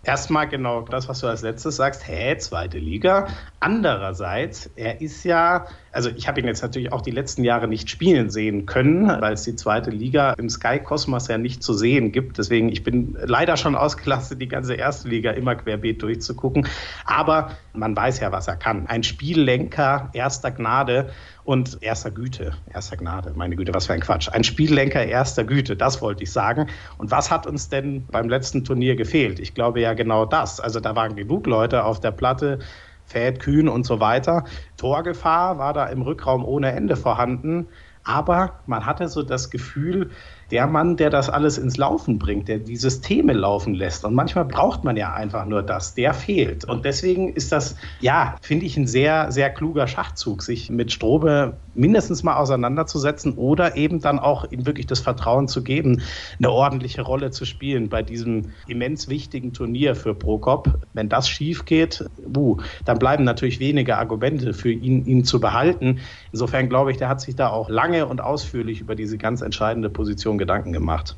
[0.02, 3.28] Erstmal genau das, was du als letztes sagst, hä, zweite Liga.
[3.60, 5.66] Andererseits, er ist ja,
[5.96, 9.32] also ich habe ihn jetzt natürlich auch die letzten Jahre nicht spielen sehen können, weil
[9.32, 12.36] es die zweite Liga im Sky-Kosmos ja nicht zu sehen gibt.
[12.36, 16.68] Deswegen, ich bin leider schon ausgelastet, die ganze erste Liga immer querbeet durchzugucken.
[17.06, 18.86] Aber man weiß ja, was er kann.
[18.86, 21.10] Ein Spiellenker erster Gnade
[21.44, 24.28] und erster Güte, erster Gnade, meine Güte, was für ein Quatsch.
[24.28, 26.66] Ein Spiellenker erster Güte, das wollte ich sagen.
[26.98, 29.38] Und was hat uns denn beim letzten Turnier gefehlt?
[29.38, 30.60] Ich glaube ja genau das.
[30.60, 32.58] Also da waren genug Leute auf der Platte,
[33.06, 34.44] Fäd, Kühn und so weiter.
[34.76, 37.68] Torgefahr war da im Rückraum ohne Ende vorhanden.
[38.04, 40.10] Aber man hatte so das Gefühl,
[40.50, 44.04] der Mann, der das alles ins Laufen bringt, der die Systeme laufen lässt.
[44.04, 46.64] Und manchmal braucht man ja einfach nur das, der fehlt.
[46.64, 51.56] Und deswegen ist das, ja, finde ich ein sehr, sehr kluger Schachzug, sich mit Strobe
[51.74, 56.02] mindestens mal auseinanderzusetzen oder eben dann auch ihm wirklich das Vertrauen zu geben,
[56.38, 60.78] eine ordentliche Rolle zu spielen bei diesem immens wichtigen Turnier für Prokop.
[60.94, 62.04] Wenn das schief geht,
[62.36, 66.00] uh, dann bleiben natürlich wenige Argumente für ihn, ihn zu behalten.
[66.32, 69.90] Insofern glaube ich, der hat sich da auch lange und ausführlich über diese ganz entscheidende
[69.90, 71.16] Position schon Gedanken gemacht.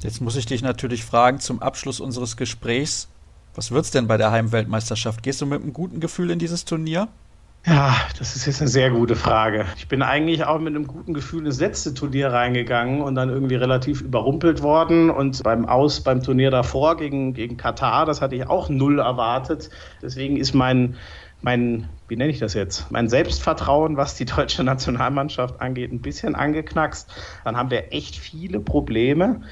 [0.00, 3.08] Jetzt muss ich dich natürlich fragen zum Abschluss unseres Gesprächs.
[3.54, 5.22] Was wird's denn bei der Heimweltmeisterschaft?
[5.22, 7.08] Gehst du mit einem guten Gefühl in dieses Turnier?
[7.66, 9.66] Ja, das ist jetzt eine sehr gute Frage.
[9.76, 13.56] Ich bin eigentlich auch mit einem guten Gefühl ins letzte Turnier reingegangen und dann irgendwie
[13.56, 15.10] relativ überrumpelt worden.
[15.10, 19.70] Und beim Aus, beim Turnier davor gegen, gegen Katar, das hatte ich auch null erwartet.
[20.00, 20.94] Deswegen ist mein,
[21.40, 26.34] mein, wie nenne ich das jetzt, mein Selbstvertrauen, was die deutsche Nationalmannschaft angeht, ein bisschen
[26.34, 27.08] angeknackst.
[27.44, 29.42] Dann haben wir echt viele Probleme,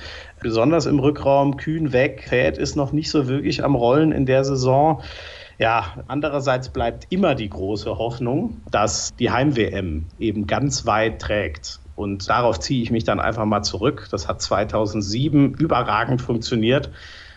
[0.40, 1.56] besonders im Rückraum.
[1.56, 5.02] Kühn weg, Fäd ist noch nicht so wirklich am Rollen in der Saison.
[5.58, 11.80] Ja, andererseits bleibt immer die große Hoffnung, dass die Heim-WM eben ganz weit trägt.
[11.94, 14.08] Und darauf ziehe ich mich dann einfach mal zurück.
[14.10, 16.90] Das hat 2007 überragend funktioniert.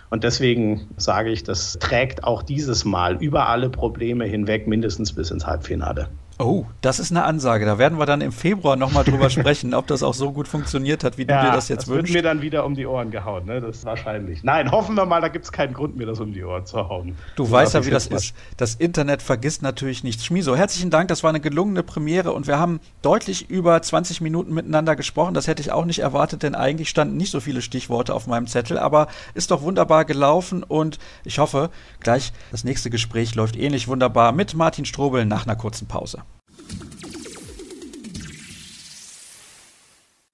[0.09, 5.29] Und deswegen sage ich, das trägt auch dieses Mal über alle Probleme hinweg mindestens bis
[5.31, 6.09] ins Halbfinale.
[6.41, 7.65] Oh, das ist eine Ansage.
[7.65, 11.03] Da werden wir dann im Februar nochmal drüber sprechen, ob das auch so gut funktioniert
[11.03, 12.07] hat, wie ja, du dir das jetzt das wünschst.
[12.07, 13.59] Das wird mir dann wieder um die Ohren gehauen, ne?
[13.59, 14.41] Das ist wahrscheinlich.
[14.41, 16.87] Nein, hoffen wir mal, da gibt es keinen Grund, mir das um die Ohren zu
[16.87, 17.17] hauen.
[17.35, 18.33] Du so weißt ja, wie das ist.
[18.55, 20.23] Das Internet vergisst natürlich nichts.
[20.23, 21.09] Schmiso, herzlichen Dank.
[21.09, 25.33] Das war eine gelungene Premiere und wir haben deutlich über 20 Minuten miteinander gesprochen.
[25.33, 28.47] Das hätte ich auch nicht erwartet, denn eigentlich standen nicht so viele Stichworte auf meinem
[28.47, 28.79] Zettel.
[28.79, 31.69] Aber ist doch wunderbar gelaufen und ich hoffe,
[31.99, 36.19] gleich das nächste Gespräch läuft ähnlich wunderbar mit Martin Strobel nach einer kurzen Pause.
[36.69, 37.08] Thank you.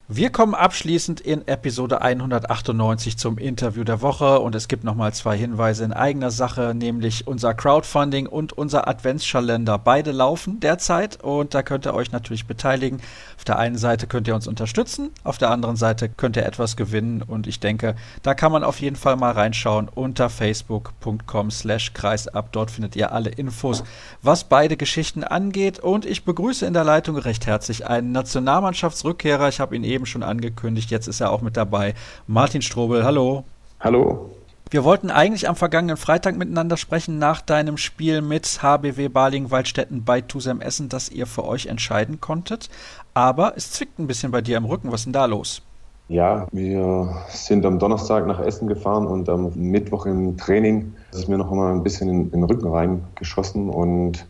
[0.07, 5.35] Wir kommen abschließend in Episode 198 zum Interview der Woche und es gibt nochmal zwei
[5.35, 9.79] Hinweise in eigener Sache, nämlich unser Crowdfunding und unser Adventskalender.
[9.79, 13.01] Beide laufen derzeit und da könnt ihr euch natürlich beteiligen.
[13.35, 16.75] Auf der einen Seite könnt ihr uns unterstützen, auf der anderen Seite könnt ihr etwas
[16.75, 21.93] gewinnen und ich denke, da kann man auf jeden Fall mal reinschauen unter facebook.com slash
[21.95, 22.51] kreisab.
[22.51, 23.83] Dort findet ihr alle Infos,
[24.21, 29.49] was beide Geschichten angeht und ich begrüße in der Leitung recht herzlich einen Nationalmannschaftsrückkehrer.
[29.49, 30.91] Ich habe ihn eben eben schon angekündigt.
[30.91, 31.95] Jetzt ist er auch mit dabei.
[32.27, 33.43] Martin Strobel, hallo.
[33.79, 34.29] Hallo.
[34.69, 40.21] Wir wollten eigentlich am vergangenen Freitag miteinander sprechen, nach deinem Spiel mit HBW Baling-Waldstätten bei
[40.21, 42.69] Tusem Essen, das ihr für euch entscheiden konntet.
[43.13, 44.91] Aber es zwickt ein bisschen bei dir im Rücken.
[44.91, 45.61] Was ist denn da los?
[46.07, 51.37] Ja, wir sind am Donnerstag nach Essen gefahren und am Mittwoch im Training ist mir
[51.37, 54.27] noch mal ein bisschen in, in den Rücken reingeschossen und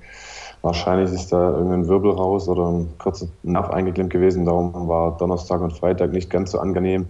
[0.66, 4.46] Wahrscheinlich ist da irgendein Wirbel raus oder ein kurzer Nerv eingeklemmt gewesen.
[4.46, 7.08] Darum war Donnerstag und Freitag nicht ganz so angenehm.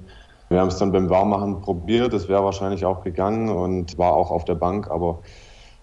[0.50, 2.12] Wir haben es dann beim Warmmachen probiert.
[2.12, 4.92] Das wäre wahrscheinlich auch gegangen und war auch auf der Bank.
[4.92, 5.20] Aber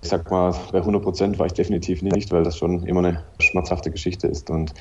[0.03, 3.23] ich sag mal, bei 100 Prozent war ich definitiv nicht, weil das schon immer eine
[3.39, 4.51] schmerzhafte Geschichte ist.
[4.51, 4.75] Und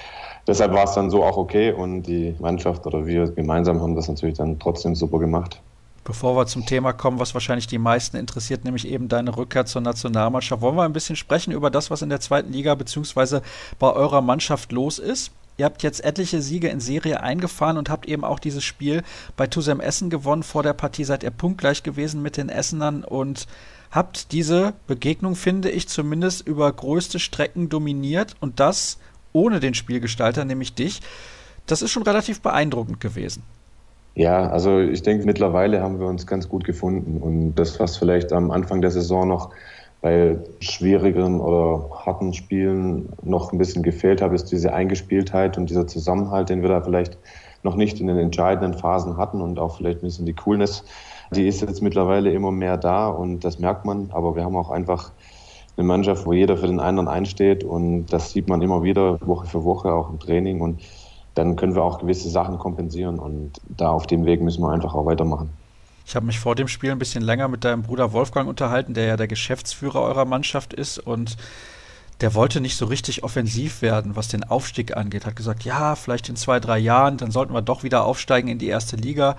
[0.45, 1.71] deshalb war es dann so auch okay.
[1.71, 5.61] Und die Mannschaft oder wir gemeinsam haben das natürlich dann trotzdem super gemacht.
[6.03, 9.81] Bevor wir zum Thema kommen, was wahrscheinlich die meisten interessiert, nämlich eben deine Rückkehr zur
[9.81, 13.41] Nationalmannschaft, wollen wir ein bisschen sprechen über das, was in der zweiten Liga bzw.
[13.77, 15.31] bei eurer Mannschaft los ist.
[15.57, 19.03] Ihr habt jetzt etliche Siege in Serie eingefahren und habt eben auch dieses Spiel
[19.37, 20.41] bei Tusem Essen gewonnen.
[20.41, 23.45] Vor der Partie seid ihr punktgleich gewesen mit den Essenern und
[23.91, 28.97] habt diese Begegnung, finde ich, zumindest über größte Strecken dominiert und das
[29.33, 31.01] ohne den Spielgestalter, nämlich dich.
[31.67, 33.43] Das ist schon relativ beeindruckend gewesen.
[34.13, 37.21] Ja, also ich denke, mittlerweile haben wir uns ganz gut gefunden.
[37.21, 39.51] Und das, was vielleicht am Anfang der Saison noch
[40.01, 45.87] bei schwierigeren oder harten Spielen noch ein bisschen gefehlt hat, ist diese Eingespieltheit und dieser
[45.87, 47.17] Zusammenhalt, den wir da vielleicht
[47.63, 50.83] noch nicht in den entscheidenden Phasen hatten und auch vielleicht ein bisschen die Coolness.
[51.33, 54.09] Die ist jetzt mittlerweile immer mehr da und das merkt man.
[54.11, 55.11] Aber wir haben auch einfach
[55.77, 59.47] eine Mannschaft, wo jeder für den anderen einsteht und das sieht man immer wieder Woche
[59.47, 60.81] für Woche auch im Training und
[61.35, 64.93] dann können wir auch gewisse Sachen kompensieren und da auf dem Weg müssen wir einfach
[64.93, 65.49] auch weitermachen.
[66.05, 69.05] Ich habe mich vor dem Spiel ein bisschen länger mit deinem Bruder Wolfgang unterhalten, der
[69.05, 71.37] ja der Geschäftsführer eurer Mannschaft ist und
[72.21, 75.25] der wollte nicht so richtig offensiv werden, was den Aufstieg angeht.
[75.25, 78.59] Hat gesagt, ja, vielleicht in zwei, drei Jahren, dann sollten wir doch wieder aufsteigen in
[78.59, 79.37] die erste Liga.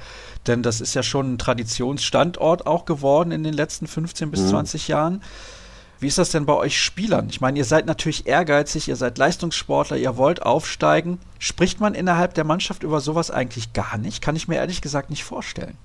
[0.49, 4.49] Denn das ist ja schon ein Traditionsstandort auch geworden in den letzten 15 bis mhm.
[4.49, 5.23] 20 Jahren.
[6.03, 7.29] Wie ist das denn bei euch Spielern?
[7.31, 11.21] Ich meine, ihr seid natürlich ehrgeizig, ihr seid Leistungssportler, ihr wollt aufsteigen.
[11.39, 14.21] Spricht man innerhalb der Mannschaft über sowas eigentlich gar nicht?
[14.21, 15.79] Kann ich mir ehrlich gesagt nicht vorstellen.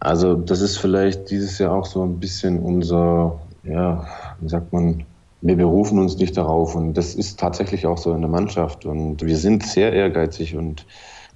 [0.00, 4.06] Also das ist vielleicht dieses Jahr auch so ein bisschen unser, ja,
[4.40, 5.06] wie sagt man,
[5.40, 9.22] wir berufen uns nicht darauf und das ist tatsächlich auch so in der Mannschaft und
[9.22, 10.84] wir sind sehr ehrgeizig und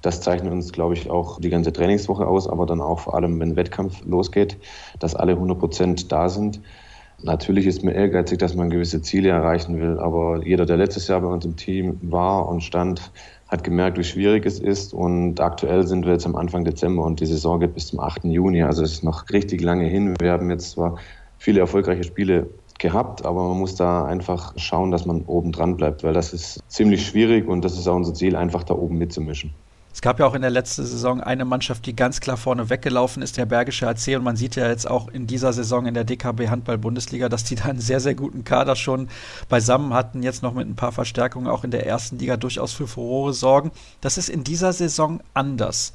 [0.03, 3.41] das zeichnet uns, glaube ich, auch die ganze Trainingswoche aus, aber dann auch vor allem,
[3.41, 4.59] wenn Wettkampf losgeht,
[4.99, 6.61] dass alle 100 Prozent da sind.
[7.23, 11.21] Natürlich ist mir ehrgeizig, dass man gewisse Ziele erreichen will, aber jeder, der letztes Jahr
[11.21, 13.11] bei uns im Team war und stand,
[13.49, 14.95] hat gemerkt, wie schwierig es ist.
[14.95, 18.25] Und aktuell sind wir jetzt am Anfang Dezember und die Saison geht bis zum 8.
[18.25, 18.63] Juni.
[18.63, 20.15] Also es ist noch richtig lange hin.
[20.21, 20.99] Wir haben jetzt zwar
[21.39, 26.05] viele erfolgreiche Spiele gehabt, aber man muss da einfach schauen, dass man oben dran bleibt,
[26.05, 29.53] weil das ist ziemlich schwierig und das ist auch unser Ziel, einfach da oben mitzumischen.
[29.99, 33.21] Es gab ja auch in der letzten Saison eine Mannschaft, die ganz klar vorne weggelaufen
[33.21, 34.17] ist, der Bergische AC.
[34.17, 37.57] Und man sieht ja jetzt auch in dieser Saison in der DKB Handball-Bundesliga, dass die
[37.57, 39.09] da einen sehr, sehr guten Kader schon
[39.49, 40.23] beisammen hatten.
[40.23, 43.73] Jetzt noch mit ein paar Verstärkungen auch in der ersten Liga durchaus für Furore sorgen.
[44.01, 45.93] Das ist in dieser Saison anders.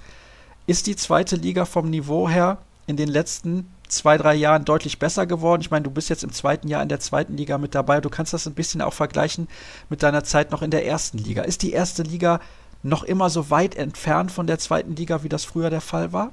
[0.68, 5.26] Ist die zweite Liga vom Niveau her in den letzten zwei, drei Jahren deutlich besser
[5.26, 5.62] geworden.
[5.62, 8.02] Ich meine, du bist jetzt im zweiten Jahr in der zweiten Liga mit dabei.
[8.02, 9.48] Du kannst das ein bisschen auch vergleichen
[9.90, 11.44] mit deiner Zeit noch in der ersten Liga.
[11.44, 12.42] Ist die erste Liga
[12.84, 16.32] noch immer so weit entfernt von der zweiten Liga, wie das früher der Fall war?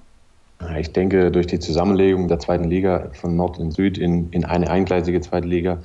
[0.78, 4.68] Ich denke, durch die Zusammenlegung der zweiten Liga von Nord und Süd in, in eine
[4.68, 5.78] eingleisige zweite Liga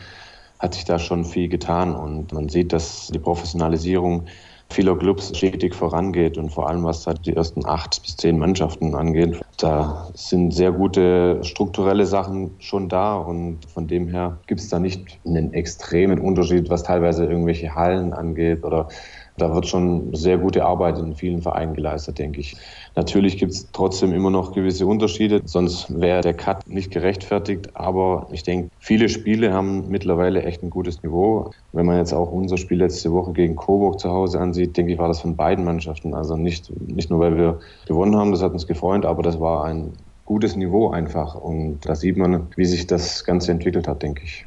[0.60, 1.96] hat sich da schon viel getan.
[1.96, 4.26] Und man sieht, dass die Professionalisierung
[4.70, 8.96] vieler Clubs stetig vorangeht und vor allem was halt die ersten acht bis zehn Mannschaften
[8.96, 9.40] angeht.
[9.58, 14.80] Da sind sehr gute strukturelle Sachen schon da und von dem her gibt es da
[14.80, 18.90] nicht einen extremen Unterschied, was teilweise irgendwelche Hallen angeht oder
[19.38, 22.56] da wird schon sehr gute Arbeit in vielen Vereinen geleistet, denke ich.
[22.96, 27.76] Natürlich gibt es trotzdem immer noch gewisse Unterschiede, sonst wäre der Cut nicht gerechtfertigt.
[27.76, 31.52] Aber ich denke, viele Spiele haben mittlerweile echt ein gutes Niveau.
[31.74, 35.00] Wenn man jetzt auch unser Spiel letzte Woche gegen Coburg zu Hause ansieht, denke ich,
[35.00, 36.14] war das von beiden Mannschaften.
[36.14, 39.66] Also nicht, nicht nur, weil wir gewonnen haben, das hat uns gefreut, aber das war
[39.66, 39.92] ein
[40.24, 41.36] gutes Niveau einfach.
[41.36, 44.46] Und da sieht man, wie sich das Ganze entwickelt hat, denke ich.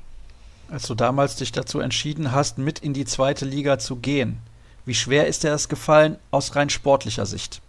[0.71, 4.39] Als du damals dich dazu entschieden hast, mit in die zweite Liga zu gehen,
[4.89, 7.61] wie schwer ist dir das gefallen aus rein sportlicher Sicht?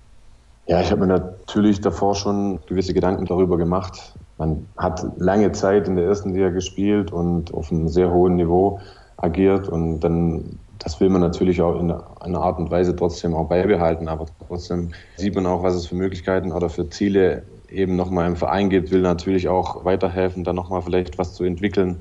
[0.67, 4.13] Ja, ich habe mir natürlich davor schon gewisse Gedanken darüber gemacht.
[4.37, 8.79] Man hat lange Zeit in der ersten Liga gespielt und auf einem sehr hohen Niveau
[9.17, 13.49] agiert und dann das will man natürlich auch in einer Art und Weise trotzdem auch
[13.49, 18.27] beibehalten, aber trotzdem sieht man auch, was es für Möglichkeiten oder für Ziele eben nochmal
[18.27, 21.97] im Verein gibt, will natürlich auch weiterhelfen, da nochmal vielleicht was zu entwickeln,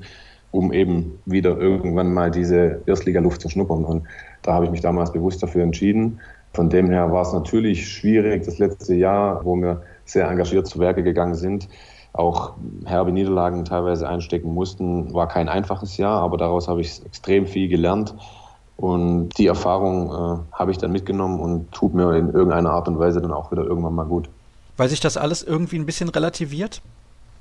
[0.51, 3.83] um eben wieder irgendwann mal diese Erstligaluft zu schnuppern.
[3.83, 4.03] Und
[4.49, 6.19] da habe ich mich damals bewusst dafür entschieden.
[6.55, 10.79] Von dem her war es natürlich schwierig, das letzte Jahr, wo wir sehr engagiert zu
[10.79, 11.69] Werke gegangen sind,
[12.13, 12.53] auch
[12.85, 17.69] herbe Niederlagen teilweise einstecken mussten, war kein einfaches Jahr, aber daraus habe ich extrem viel
[17.69, 18.15] gelernt.
[18.75, 22.97] Und die Erfahrung äh, habe ich dann mitgenommen und tut mir in irgendeiner Art und
[22.97, 24.29] Weise dann auch wieder irgendwann mal gut.
[24.77, 26.81] Weil sich das alles irgendwie ein bisschen relativiert?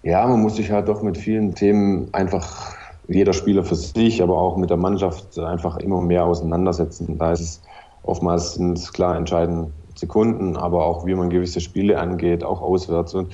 [0.03, 2.77] Ja, man muss sich halt doch mit vielen Themen einfach
[3.09, 7.19] jeder Spieler für sich, aber auch mit der Mannschaft einfach immer mehr auseinandersetzen.
[7.19, 7.63] Da ist es
[8.03, 13.15] oftmals sind es klar entscheidende Sekunden, aber auch wie man gewisse Spiele angeht, auch auswärts
[13.15, 13.33] und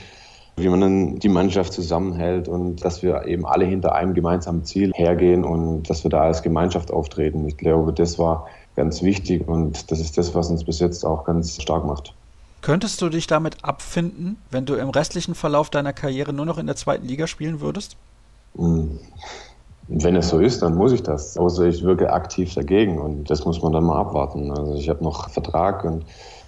[0.56, 4.92] wie man dann die Mannschaft zusammenhält und dass wir eben alle hinter einem gemeinsamen Ziel
[4.94, 7.46] hergehen und dass wir da als Gemeinschaft auftreten.
[7.46, 8.46] Ich glaube, das war
[8.76, 12.14] ganz wichtig und das ist das, was uns bis jetzt auch ganz stark macht.
[12.62, 16.66] Könntest du dich damit abfinden, wenn du im restlichen Verlauf deiner Karriere nur noch in
[16.66, 17.96] der zweiten Liga spielen würdest?
[19.88, 21.36] Wenn es so ist, dann muss ich das.
[21.36, 24.50] Außer ich wirke aktiv dagegen und das muss man dann mal abwarten.
[24.50, 26.04] Also ich habe noch Vertrag und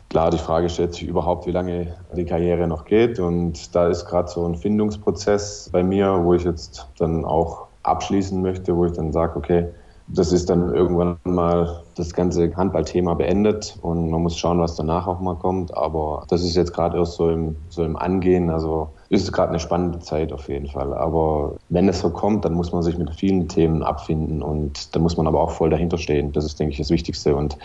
[0.08, 3.18] klar, die Frage stellt sich überhaupt, wie lange die Karriere noch geht.
[3.18, 8.40] Und da ist gerade so ein Findungsprozess bei mir, wo ich jetzt dann auch abschließen
[8.40, 9.68] möchte, wo ich dann sage, okay,
[10.08, 15.06] das ist dann irgendwann mal das ganze Handballthema beendet und man muss schauen, was danach
[15.06, 15.76] auch mal kommt.
[15.76, 18.50] Aber das ist jetzt gerade erst so im, so im Angehen.
[18.50, 20.92] Also ist gerade eine spannende Zeit auf jeden Fall.
[20.94, 25.00] Aber wenn es so kommt, dann muss man sich mit vielen Themen abfinden und da
[25.00, 26.32] muss man aber auch voll dahinter stehen.
[26.32, 27.56] Das ist, denke ich, das Wichtigste und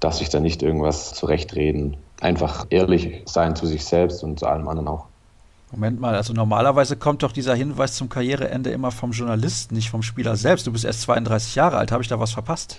[0.00, 1.96] dass sich da nicht irgendwas zurechtreden.
[2.20, 5.06] Einfach ehrlich sein zu sich selbst und zu allem anderen auch.
[5.70, 10.02] Moment mal, also normalerweise kommt doch dieser Hinweis zum Karriereende immer vom Journalisten, nicht vom
[10.02, 10.66] Spieler selbst.
[10.66, 12.78] Du bist erst 32 Jahre alt, habe ich da was verpasst?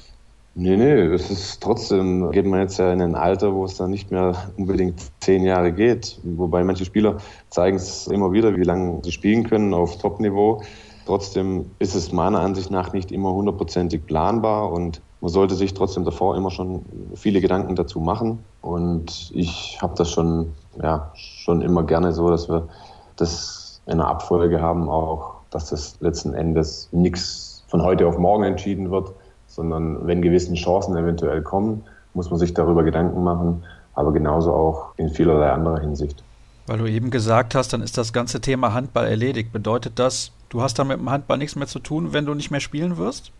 [0.56, 3.90] Nee, nee, es ist trotzdem, geht man jetzt ja in ein Alter, wo es dann
[3.90, 6.20] nicht mehr unbedingt zehn Jahre geht.
[6.24, 7.18] Wobei manche Spieler
[7.50, 10.62] zeigen es immer wieder, wie lange sie spielen können auf Top-Niveau.
[11.08, 16.06] Trotzdem ist es meiner Ansicht nach nicht immer hundertprozentig planbar und man sollte sich trotzdem
[16.06, 16.86] davor immer schon
[17.16, 18.38] viele Gedanken dazu machen.
[18.62, 22.68] Und ich habe das schon, ja, schon immer gerne so, dass wir
[23.16, 28.44] das in einer Abfolge haben, auch, dass das letzten Endes nichts von heute auf morgen
[28.44, 29.14] entschieden wird,
[29.54, 31.84] sondern wenn gewisse Chancen eventuell kommen,
[32.14, 36.24] muss man sich darüber Gedanken machen, aber genauso auch in vielerlei anderer Hinsicht.
[36.66, 39.52] Weil du eben gesagt hast, dann ist das ganze Thema Handball erledigt.
[39.52, 42.52] Bedeutet das, du hast dann mit dem Handball nichts mehr zu tun, wenn du nicht
[42.52, 43.32] mehr spielen wirst?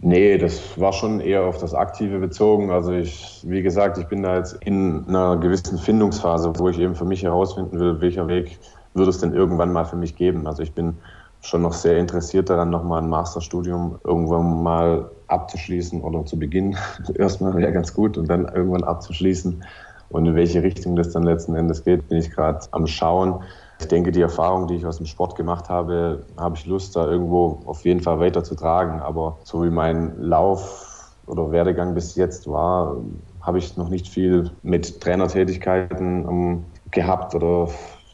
[0.00, 2.70] Nee, das war schon eher auf das Aktive bezogen.
[2.70, 6.94] Also ich, wie gesagt, ich bin da jetzt in einer gewissen Findungsphase, wo ich eben
[6.94, 8.58] für mich herausfinden will, welcher Weg
[8.94, 10.46] würde es denn irgendwann mal für mich geben.
[10.46, 10.94] Also ich bin
[11.40, 16.76] schon noch sehr interessiert daran, nochmal ein Masterstudium irgendwann mal abzuschließen oder zu beginnen.
[17.14, 19.62] Erstmal wäre ganz gut und dann irgendwann abzuschließen.
[20.10, 23.42] Und in welche Richtung das dann letzten Endes geht, bin ich gerade am Schauen.
[23.80, 27.06] Ich denke, die Erfahrung, die ich aus dem Sport gemacht habe, habe ich Lust, da
[27.06, 29.00] irgendwo auf jeden Fall weiter zu tragen.
[29.00, 32.96] Aber so wie mein Lauf oder Werdegang bis jetzt war,
[33.42, 37.68] habe ich noch nicht viel mit Trainertätigkeiten um, gehabt oder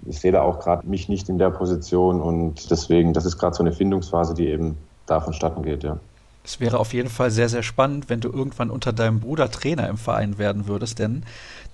[0.06, 3.54] ich sehe da auch gerade mich nicht in der Position und deswegen, das ist gerade
[3.56, 4.76] so eine Findungsphase, die eben
[5.06, 5.98] da vonstatten geht, ja.
[6.46, 9.88] Es wäre auf jeden Fall sehr, sehr spannend, wenn du irgendwann unter deinem Bruder Trainer
[9.88, 11.24] im Verein werden würdest, denn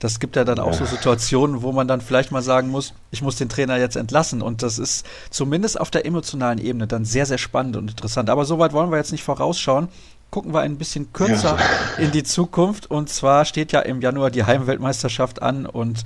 [0.01, 0.79] das gibt ja dann auch ja.
[0.79, 4.41] so Situationen, wo man dann vielleicht mal sagen muss, ich muss den Trainer jetzt entlassen.
[4.41, 8.31] Und das ist zumindest auf der emotionalen Ebene dann sehr, sehr spannend und interessant.
[8.31, 9.89] Aber soweit wollen wir jetzt nicht vorausschauen.
[10.31, 12.03] Gucken wir ein bisschen kürzer ja.
[12.03, 12.91] in die Zukunft.
[12.91, 16.05] Und zwar steht ja im Januar die Heimweltmeisterschaft an und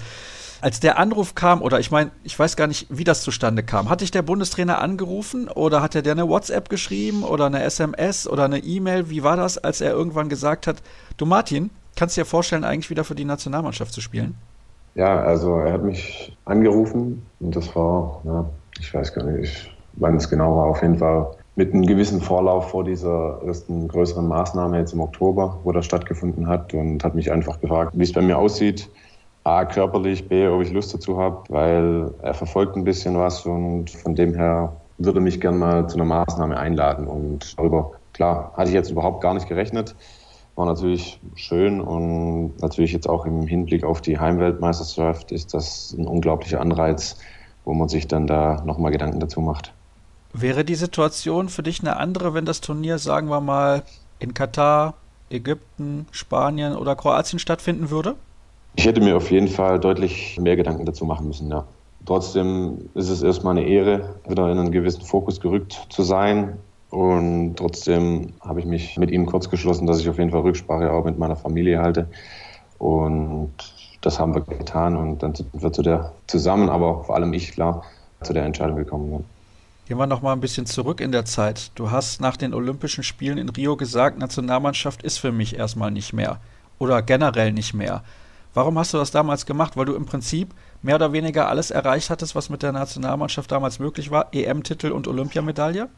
[0.64, 3.90] als der Anruf kam, oder ich meine, ich weiß gar nicht, wie das zustande kam.
[3.90, 8.26] Hat dich der Bundestrainer angerufen oder hat er dir eine WhatsApp geschrieben oder eine SMS
[8.26, 9.10] oder eine E-Mail?
[9.10, 10.76] Wie war das, als er irgendwann gesagt hat,
[11.18, 14.36] du Martin, kannst du dir vorstellen, eigentlich wieder für die Nationalmannschaft zu spielen?
[14.94, 18.46] Ja, also er hat mich angerufen und das war, ja,
[18.80, 22.70] ich weiß gar nicht, wann es genau war, auf jeden Fall mit einem gewissen Vorlauf
[22.70, 27.30] vor dieser ersten größeren Maßnahme jetzt im Oktober, wo das stattgefunden hat und hat mich
[27.30, 28.88] einfach gefragt, wie es bei mir aussieht,
[29.44, 33.90] A, körperlich, B, ob ich Lust dazu habe, weil er verfolgt ein bisschen was und
[33.90, 37.06] von dem her würde mich gerne mal zu einer Maßnahme einladen.
[37.06, 39.94] Und darüber, klar, hatte ich jetzt überhaupt gar nicht gerechnet.
[40.56, 46.06] War natürlich schön und natürlich jetzt auch im Hinblick auf die Heimweltmeisterschaft ist das ein
[46.06, 47.18] unglaublicher Anreiz,
[47.64, 49.72] wo man sich dann da nochmal Gedanken dazu macht.
[50.32, 53.82] Wäre die Situation für dich eine andere, wenn das Turnier, sagen wir mal,
[54.20, 54.94] in Katar,
[55.28, 58.14] Ägypten, Spanien oder Kroatien stattfinden würde?
[58.76, 61.64] Ich hätte mir auf jeden Fall deutlich mehr Gedanken dazu machen müssen, ja.
[62.06, 66.58] Trotzdem ist es erstmal eine Ehre, wieder in einen gewissen Fokus gerückt zu sein.
[66.90, 70.92] Und trotzdem habe ich mich mit ihm kurz geschlossen, dass ich auf jeden Fall Rücksprache
[70.92, 72.08] auch mit meiner Familie halte.
[72.78, 73.52] Und
[74.02, 77.52] das haben wir getan und dann sind wir zu der zusammen, aber vor allem ich,
[77.52, 77.84] klar,
[78.22, 79.10] zu der Entscheidung gekommen.
[79.10, 79.20] Ja.
[79.86, 81.70] Gehen wir noch mal ein bisschen zurück in der Zeit.
[81.74, 86.12] Du hast nach den Olympischen Spielen in Rio gesagt, Nationalmannschaft ist für mich erstmal nicht
[86.12, 86.38] mehr
[86.78, 88.02] oder generell nicht mehr.
[88.54, 89.76] Warum hast du das damals gemacht?
[89.76, 93.80] Weil du im Prinzip mehr oder weniger alles erreicht hattest, was mit der Nationalmannschaft damals
[93.80, 94.28] möglich war?
[94.32, 95.88] EM-Titel und Olympiamedaille?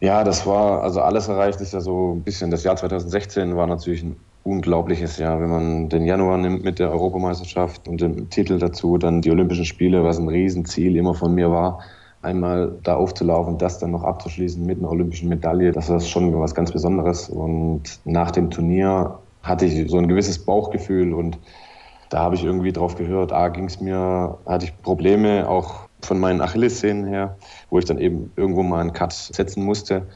[0.00, 3.66] Ja, das war, also alles erreicht ist ja so ein bisschen, das Jahr 2016 war
[3.66, 8.58] natürlich ein unglaubliches Jahr, wenn man den Januar nimmt mit der Europameisterschaft und dem Titel
[8.58, 11.80] dazu, dann die Olympischen Spiele, was ein Riesenziel immer von mir war,
[12.22, 16.54] einmal da aufzulaufen, das dann noch abzuschließen mit einer olympischen Medaille, das war schon was
[16.54, 17.28] ganz Besonderes.
[17.28, 21.38] Und nach dem Turnier hatte ich so ein gewisses Bauchgefühl und
[22.10, 26.18] da habe ich irgendwie drauf gehört, A, ging es mir, hatte ich Probleme auch von
[26.18, 27.36] meinen Achillessehnen her,
[27.70, 30.06] wo ich dann eben irgendwo mal einen Cut setzen musste.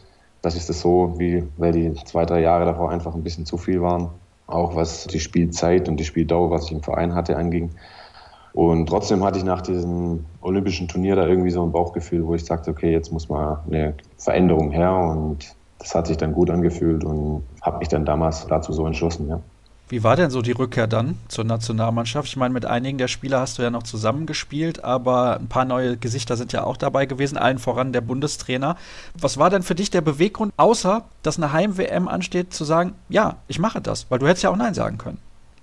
[0.41, 3.57] Das ist das so, wie, weil die zwei, drei Jahre davor einfach ein bisschen zu
[3.57, 4.09] viel waren.
[4.47, 7.71] Auch was die Spielzeit und die Spieldauer, was ich im Verein hatte, anging.
[8.53, 12.45] Und trotzdem hatte ich nach diesem olympischen Turnier da irgendwie so ein Bauchgefühl, wo ich
[12.45, 14.95] sagte, okay, jetzt muss mal eine Veränderung her.
[14.95, 19.29] Und das hat sich dann gut angefühlt und habe mich dann damals dazu so entschlossen,
[19.29, 19.41] ja.
[19.89, 22.27] Wie war denn so die Rückkehr dann zur Nationalmannschaft?
[22.29, 25.99] Ich meine, mit einigen der Spieler hast du ja noch zusammengespielt, aber ein paar neue
[25.99, 28.77] Gesichter sind ja auch dabei gewesen, allen voran der Bundestrainer.
[29.19, 33.37] Was war denn für dich der Beweggrund, außer dass eine Heim-WM ansteht, zu sagen, ja,
[33.49, 34.07] ich mache das?
[34.11, 35.19] Weil du hättest ja auch Nein sagen können.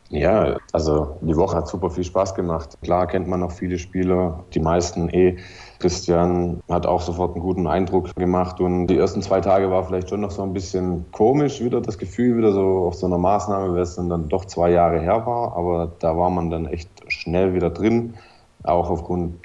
[0.09, 2.77] Ja, also die Woche hat super viel Spaß gemacht.
[2.81, 5.37] Klar kennt man noch viele Spieler, die meisten eh.
[5.79, 10.09] Christian hat auch sofort einen guten Eindruck gemacht und die ersten zwei Tage war vielleicht
[10.09, 13.73] schon noch so ein bisschen komisch wieder das Gefühl wieder so auf so einer Maßnahme,
[13.73, 17.53] weil es dann, doch zwei Jahre her war, aber da war man dann echt schnell
[17.53, 18.15] wieder drin,
[18.63, 19.35] auch aufgrund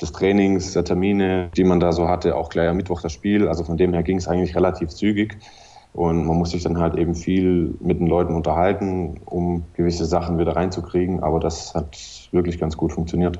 [0.00, 3.48] des Trainings, der Termine, die man da so hatte, auch gleich am Mittwoch das Spiel.
[3.48, 5.38] Also von dem her ging es eigentlich relativ zügig.
[5.94, 10.38] Und man muss sich dann halt eben viel mit den Leuten unterhalten, um gewisse Sachen
[10.38, 11.22] wieder reinzukriegen.
[11.22, 11.96] Aber das hat
[12.32, 13.38] wirklich ganz gut funktioniert.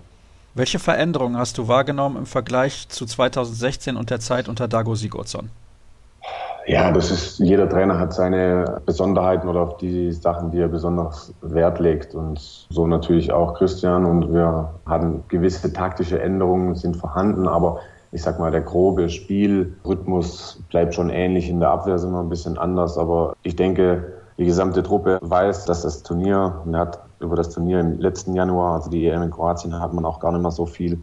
[0.56, 5.50] Welche Veränderungen hast du wahrgenommen im Vergleich zu 2016 und der Zeit unter Dago Sigurdsson?
[6.66, 11.34] Ja, das ist, jeder Trainer hat seine Besonderheiten oder auf die Sachen, die er besonders
[11.42, 12.14] Wert legt.
[12.14, 12.38] Und
[12.70, 14.06] so natürlich auch Christian.
[14.06, 17.80] Und wir hatten gewisse taktische Änderungen, sind vorhanden, aber
[18.10, 21.50] ich sag mal, der grobe Spielrhythmus bleibt schon ähnlich.
[21.50, 25.66] In der Abwehr sind wir ein bisschen anders, aber ich denke, die gesamte Truppe weiß,
[25.66, 29.30] dass das Turnier, und hat über das Turnier im letzten Januar, also die EM in
[29.30, 31.00] Kroatien, hat man auch gar nicht mehr so viel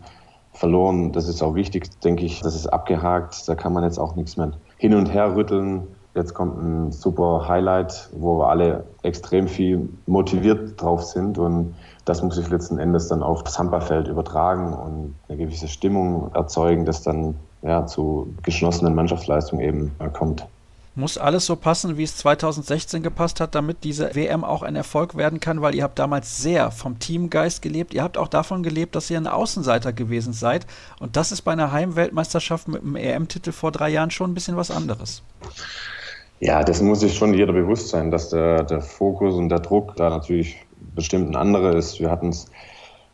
[0.53, 1.11] verloren.
[1.11, 2.41] Das ist auch wichtig, denke ich.
[2.41, 3.47] Das ist abgehakt.
[3.47, 5.87] Da kann man jetzt auch nichts mehr hin und her rütteln.
[6.15, 11.73] Jetzt kommt ein super Highlight, wo wir alle extrem viel motiviert drauf sind und
[12.05, 16.85] das muss sich letzten Endes dann auf das Handballfeld übertragen und eine gewisse Stimmung erzeugen,
[16.85, 20.45] das dann ja, zu geschlossenen Mannschaftsleistungen eben kommt.
[20.95, 25.17] Muss alles so passen, wie es 2016 gepasst hat, damit diese WM auch ein Erfolg
[25.17, 27.95] werden kann, weil ihr habt damals sehr vom Teamgeist gelebt.
[27.95, 30.67] Ihr habt auch davon gelebt, dass ihr ein Außenseiter gewesen seid.
[30.99, 34.55] Und das ist bei einer Heimweltmeisterschaft mit einem EM-Titel vor drei Jahren schon ein bisschen
[34.55, 35.23] was anderes.
[36.39, 39.95] Ja, das muss sich schon jeder bewusst sein, dass der, der Fokus und der Druck
[39.95, 40.57] da natürlich
[40.93, 41.99] bestimmt ein anderer ist.
[41.99, 42.47] Wir hatten es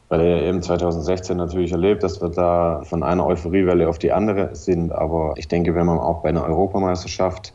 [0.10, 4.56] bei der EM 2016 natürlich erlebt, dass wir da von einer Euphoriewelle auf die andere
[4.56, 4.92] sind.
[4.92, 7.54] Aber ich denke, wenn man auch bei einer Europameisterschaft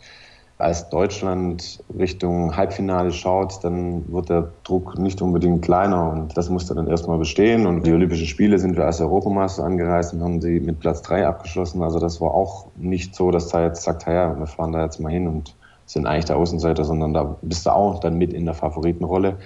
[0.57, 6.77] als Deutschland Richtung Halbfinale schaut, dann wird der Druck nicht unbedingt kleiner und das musste
[6.77, 7.67] dann erstmal bestehen.
[7.67, 11.27] Und die Olympischen Spiele sind wir als Europameister angereist und haben sie mit Platz drei
[11.27, 11.83] abgeschlossen.
[11.83, 15.01] Also das war auch nicht so, dass da jetzt sagt, ja, wir fahren da jetzt
[15.01, 18.45] mal hin und sind eigentlich der Außenseiter, sondern da bist du auch dann mit in
[18.45, 19.37] der Favoritenrolle.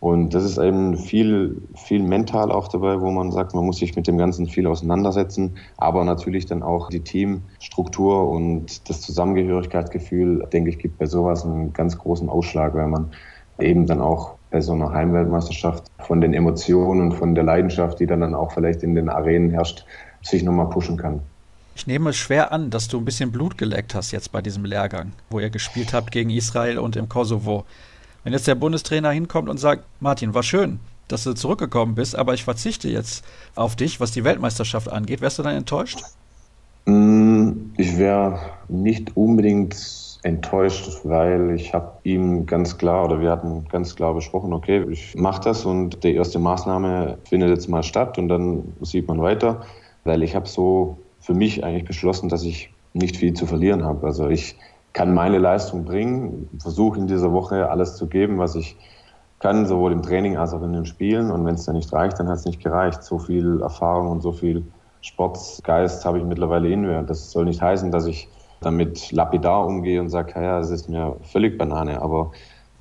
[0.00, 3.94] Und das ist eben viel, viel mental auch dabei, wo man sagt, man muss sich
[3.96, 10.70] mit dem Ganzen viel auseinandersetzen, aber natürlich dann auch die Teamstruktur und das Zusammengehörigkeitsgefühl, denke
[10.70, 13.10] ich, gibt bei sowas einen ganz großen Ausschlag, weil man
[13.58, 18.06] eben dann auch bei so einer Heimweltmeisterschaft von den Emotionen und von der Leidenschaft, die
[18.06, 19.84] dann, dann auch vielleicht in den Arenen herrscht,
[20.22, 21.20] sich nochmal pushen kann.
[21.74, 24.64] Ich nehme es schwer an, dass du ein bisschen Blut geleckt hast jetzt bei diesem
[24.64, 27.64] Lehrgang, wo ihr gespielt habt gegen Israel und im Kosovo.
[28.24, 32.34] Wenn jetzt der Bundestrainer hinkommt und sagt, Martin, war schön, dass du zurückgekommen bist, aber
[32.34, 36.02] ich verzichte jetzt auf dich, was die Weltmeisterschaft angeht, wärst du dann enttäuscht?
[36.86, 39.76] Mm, ich wäre nicht unbedingt
[40.22, 45.14] enttäuscht, weil ich habe ihm ganz klar oder wir hatten ganz klar besprochen, okay, ich
[45.14, 49.62] mache das und die erste Maßnahme findet jetzt mal statt und dann sieht man weiter,
[50.04, 54.06] weil ich habe so für mich eigentlich beschlossen, dass ich nicht viel zu verlieren habe.
[54.06, 54.56] Also ich
[54.92, 58.76] kann meine Leistung bringen, versuche in dieser Woche alles zu geben, was ich
[59.38, 61.30] kann, sowohl im Training als auch in den Spielen.
[61.30, 63.02] Und wenn es dann nicht reicht, dann hat es nicht gereicht.
[63.02, 64.64] So viel Erfahrung und so viel
[65.00, 67.02] Sportsgeist habe ich mittlerweile in mir.
[67.02, 68.28] Das soll nicht heißen, dass ich
[68.60, 72.02] damit lapidar umgehe und sage, ja, es ist mir völlig Banane.
[72.02, 72.32] Aber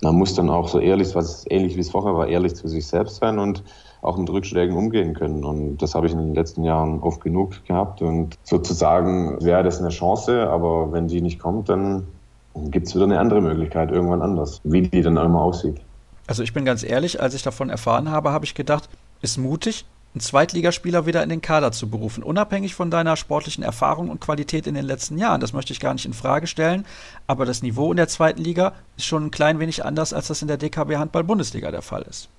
[0.02, 2.86] man muss dann auch so ehrlich, was ähnlich wie es vorher war, ehrlich zu sich
[2.88, 3.64] selbst sein und
[4.02, 5.44] auch mit Rückschlägen umgehen können.
[5.44, 8.02] Und das habe ich in den letzten Jahren oft genug gehabt.
[8.02, 12.08] Und sozusagen wäre das eine Chance, aber wenn die nicht kommt, dann
[12.56, 15.80] gibt es wieder eine andere Möglichkeit, irgendwann anders, wie die dann immer aussieht.
[16.28, 18.90] Also ich bin ganz ehrlich, als ich davon erfahren habe, habe ich gedacht,
[19.22, 24.10] ist mutig, einen Zweitligaspieler wieder in den Kader zu berufen, unabhängig von deiner sportlichen Erfahrung
[24.10, 25.40] und Qualität in den letzten Jahren.
[25.40, 26.86] Das möchte ich gar nicht in Frage stellen,
[27.28, 30.42] aber das Niveau in der zweiten Liga ist schon ein klein wenig anders, als das
[30.42, 32.30] in der DKB Handball Bundesliga der Fall ist.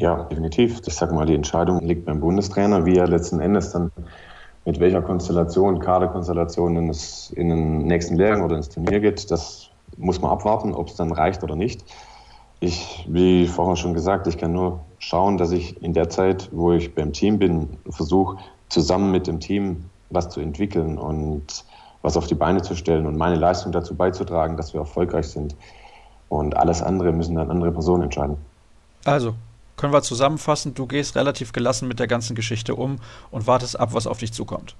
[0.00, 0.80] Ja, definitiv.
[0.86, 3.92] Ich sage mal, die Entscheidung liegt beim Bundestrainer, wie er letzten Endes dann
[4.64, 9.30] mit welcher Konstellation, Kaderkonstellation in, das, in den nächsten Lehrgang oder ins Turnier geht.
[9.30, 11.84] Das muss man abwarten, ob es dann reicht oder nicht.
[12.60, 16.72] Ich, wie vorher schon gesagt, ich kann nur schauen, dass ich in der Zeit, wo
[16.72, 18.38] ich beim Team bin, versuche,
[18.70, 21.66] zusammen mit dem Team was zu entwickeln und
[22.00, 25.54] was auf die Beine zu stellen und meine Leistung dazu beizutragen, dass wir erfolgreich sind.
[26.30, 28.38] Und alles andere müssen dann andere Personen entscheiden.
[29.04, 29.34] Also,
[29.80, 32.98] können wir zusammenfassen, du gehst relativ gelassen mit der ganzen Geschichte um
[33.30, 34.76] und wartest ab, was auf dich zukommt.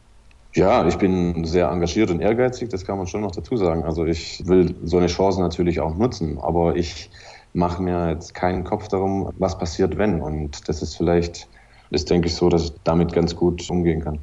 [0.55, 3.85] Ja, ich bin sehr engagiert und ehrgeizig, das kann man schon noch dazu sagen.
[3.85, 7.11] Also ich will so eine Chance natürlich auch nutzen, aber ich
[7.55, 10.21] mache mir jetzt keinen Kopf darum, was passiert, wenn.
[10.21, 11.49] Und das ist vielleicht,
[11.91, 14.19] ist denke ich so, dass ich damit ganz gut umgehen kann.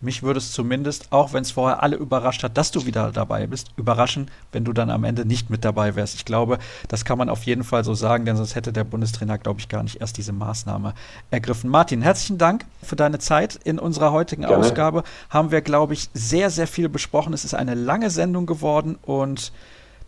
[0.00, 3.46] Mich würde es zumindest, auch wenn es vorher alle überrascht hat, dass du wieder dabei
[3.46, 6.14] bist, überraschen, wenn du dann am Ende nicht mit dabei wärst.
[6.14, 9.36] Ich glaube, das kann man auf jeden Fall so sagen, denn sonst hätte der Bundestrainer,
[9.36, 10.94] glaube ich, gar nicht erst diese Maßnahme
[11.30, 11.68] ergriffen.
[11.68, 13.56] Martin, herzlichen Dank für deine Zeit.
[13.64, 14.56] In unserer heutigen Gerne.
[14.56, 17.34] Ausgabe haben wir, glaube ich, sehr, sehr viel besprochen.
[17.34, 19.52] Es ist eine lange Sendung geworden und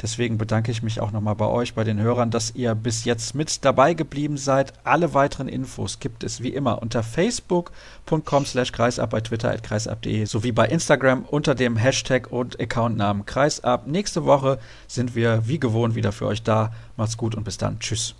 [0.00, 3.34] Deswegen bedanke ich mich auch nochmal bei euch, bei den Hörern, dass ihr bis jetzt
[3.34, 4.72] mit dabei geblieben seid.
[4.84, 10.24] Alle weiteren Infos gibt es wie immer unter facebook.com slash kreisab, bei Twitter at kreisab.de
[10.24, 13.86] sowie bei Instagram unter dem Hashtag und Accountnamen kreisab.
[13.86, 16.72] Nächste Woche sind wir wie gewohnt wieder für euch da.
[16.96, 17.78] Macht's gut und bis dann.
[17.78, 18.14] Tschüss.